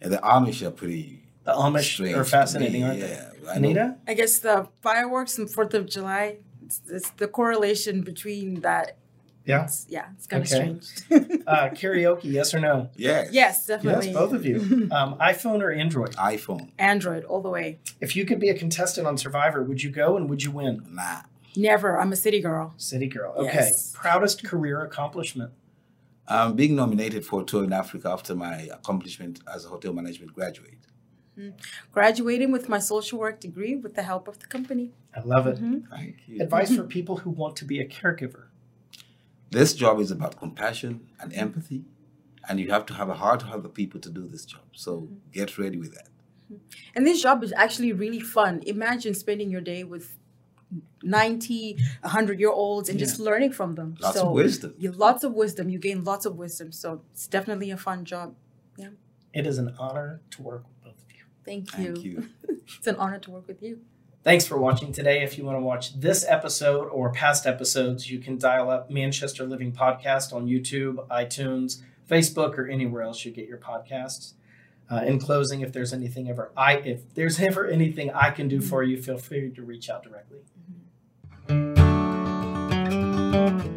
And 0.00 0.12
the 0.12 0.18
Amish 0.18 0.62
are 0.62 0.70
pretty 0.70 1.24
The 1.44 1.52
Amish 1.52 1.94
strange 1.94 2.16
are 2.16 2.24
fascinating, 2.24 2.82
me, 2.82 2.86
aren't 2.88 3.00
they? 3.00 3.08
yeah. 3.10 3.30
I 3.50 3.58
know- 3.58 3.68
Anita? 3.68 3.96
I 4.06 4.14
guess 4.14 4.38
the 4.38 4.68
fireworks 4.82 5.36
and 5.38 5.50
Fourth 5.50 5.74
of 5.74 5.86
July. 5.86 6.38
It's, 6.64 6.80
it's 6.88 7.10
the 7.10 7.26
correlation 7.28 8.02
between 8.02 8.60
that. 8.60 8.96
Yeah. 9.46 9.64
It's, 9.64 9.86
yeah, 9.88 10.06
it's 10.16 10.26
kind 10.26 10.42
of 10.42 10.52
Okay. 10.52 10.78
strange. 10.80 11.42
Uh, 11.46 11.68
karaoke, 11.70 12.24
yes 12.24 12.52
or 12.52 12.58
no? 12.60 12.90
Yes. 12.96 13.28
yes, 13.32 13.66
definitely. 13.66 14.06
Yes, 14.08 14.14
both 14.14 14.32
of 14.32 14.44
you. 14.44 14.88
Um, 14.92 15.16
iPhone 15.18 15.62
or 15.62 15.70
Android? 15.72 16.14
iPhone. 16.16 16.70
Android 16.78 17.24
all 17.24 17.40
the 17.40 17.48
way. 17.48 17.78
If 18.00 18.16
you 18.16 18.24
could 18.26 18.40
be 18.40 18.48
a 18.50 18.58
contestant 18.58 19.06
on 19.06 19.16
Survivor, 19.16 19.62
would 19.62 19.82
you 19.84 19.90
go 19.90 20.16
and 20.16 20.28
would 20.28 20.42
you 20.42 20.50
win? 20.50 20.82
Nah. 20.90 21.20
Never. 21.56 21.98
I'm 22.00 22.12
a 22.12 22.16
city 22.16 22.40
girl. 22.40 22.74
City 22.76 23.06
girl. 23.06 23.32
Okay. 23.36 23.54
Yes. 23.54 23.92
Proudest 23.94 24.44
career 24.44 24.80
accomplishment? 24.82 25.52
I'm 26.28 26.54
being 26.56 26.74
nominated 26.74 27.24
for 27.24 27.42
a 27.42 27.44
tour 27.44 27.62
in 27.64 27.72
Africa 27.72 28.10
after 28.10 28.34
my 28.34 28.62
accomplishment 28.78 29.40
as 29.54 29.64
a 29.64 29.68
hotel 29.68 29.92
management 29.92 30.34
graduate. 30.34 30.80
Graduating 31.92 32.50
with 32.50 32.68
my 32.68 32.78
social 32.78 33.18
work 33.18 33.40
degree 33.40 33.76
with 33.76 33.94
the 33.94 34.02
help 34.02 34.26
of 34.26 34.38
the 34.38 34.46
company. 34.46 34.92
I 35.14 35.20
love 35.20 35.46
it. 35.46 35.58
Mhm. 35.62 35.88
Thank 35.88 36.16
you. 36.26 36.42
Advice 36.42 36.74
for 36.74 36.82
people 36.96 37.18
who 37.18 37.30
want 37.30 37.56
to 37.56 37.64
be 37.64 37.78
a 37.80 37.86
caregiver? 37.86 38.44
This 39.50 39.74
job 39.74 40.00
is 40.00 40.10
about 40.10 40.38
compassion 40.38 41.08
and 41.20 41.32
empathy, 41.32 41.84
and 42.48 42.58
you 42.58 42.70
have 42.70 42.86
to 42.86 42.94
have 42.94 43.08
a 43.08 43.14
heart 43.14 43.40
to 43.40 43.46
other 43.46 43.68
people 43.68 44.00
to 44.00 44.10
do 44.10 44.26
this 44.26 44.44
job. 44.44 44.62
So 44.72 45.02
mm-hmm. 45.02 45.14
get 45.32 45.58
ready 45.58 45.78
with 45.78 45.94
that. 45.94 46.08
Mm-hmm. 46.52 46.56
And 46.94 47.06
this 47.06 47.22
job 47.22 47.42
is 47.44 47.52
actually 47.56 47.92
really 47.92 48.20
fun. 48.20 48.62
Imagine 48.66 49.14
spending 49.14 49.50
your 49.50 49.60
day 49.60 49.84
with 49.84 50.16
90, 51.02 51.78
100 52.00 52.40
year 52.40 52.50
olds 52.50 52.88
and 52.88 52.98
just 52.98 53.20
learning 53.20 53.52
from 53.52 53.74
them. 53.74 53.96
Lots 54.00 54.18
so 54.18 54.26
of 54.26 54.32
wisdom. 54.32 54.74
You 54.78 54.92
lots 54.92 55.24
of 55.24 55.32
wisdom. 55.32 55.68
You 55.68 55.78
gain 55.78 56.04
lots 56.04 56.26
of 56.26 56.36
wisdom. 56.36 56.72
So 56.72 57.02
it's 57.12 57.26
definitely 57.26 57.70
a 57.70 57.76
fun 57.76 58.04
job. 58.04 58.34
Yeah. 58.76 58.88
It 59.32 59.46
is 59.46 59.58
an 59.58 59.74
honor 59.78 60.20
to 60.30 60.42
work 60.42 60.64
with 60.66 60.82
both 60.82 61.02
of 61.02 61.12
you. 61.16 61.24
Thank 61.44 61.78
you. 61.78 61.94
Thank 61.94 62.04
you. 62.04 62.28
It's 62.78 62.88
an 62.88 62.96
honor 62.96 63.20
to 63.20 63.30
work 63.30 63.46
with 63.46 63.62
you. 63.62 63.78
Thanks 64.26 64.44
for 64.44 64.58
watching 64.58 64.90
today. 64.90 65.22
If 65.22 65.38
you 65.38 65.44
want 65.44 65.56
to 65.56 65.62
watch 65.62 66.00
this 66.00 66.24
episode 66.26 66.88
or 66.88 67.12
past 67.12 67.46
episodes, 67.46 68.10
you 68.10 68.18
can 68.18 68.38
dial 68.38 68.68
up 68.68 68.90
Manchester 68.90 69.46
Living 69.46 69.70
Podcast 69.70 70.32
on 70.32 70.48
YouTube, 70.48 71.06
iTunes, 71.06 71.82
Facebook, 72.10 72.58
or 72.58 72.66
anywhere 72.66 73.02
else 73.02 73.24
you 73.24 73.30
get 73.30 73.46
your 73.46 73.58
podcasts. 73.58 74.32
Uh, 74.90 75.04
in 75.06 75.20
closing, 75.20 75.60
if 75.60 75.72
there's 75.72 75.92
anything 75.92 76.28
ever 76.28 76.50
I 76.56 76.78
if 76.78 77.14
there's 77.14 77.38
ever 77.48 77.68
anything 77.68 78.10
I 78.10 78.30
can 78.30 78.48
do 78.48 78.58
mm-hmm. 78.58 78.68
for 78.68 78.82
you, 78.82 79.00
feel 79.00 79.16
free 79.16 79.48
to 79.48 79.62
reach 79.62 79.88
out 79.88 80.02
directly. 80.02 80.40
Mm-hmm. 81.46 83.75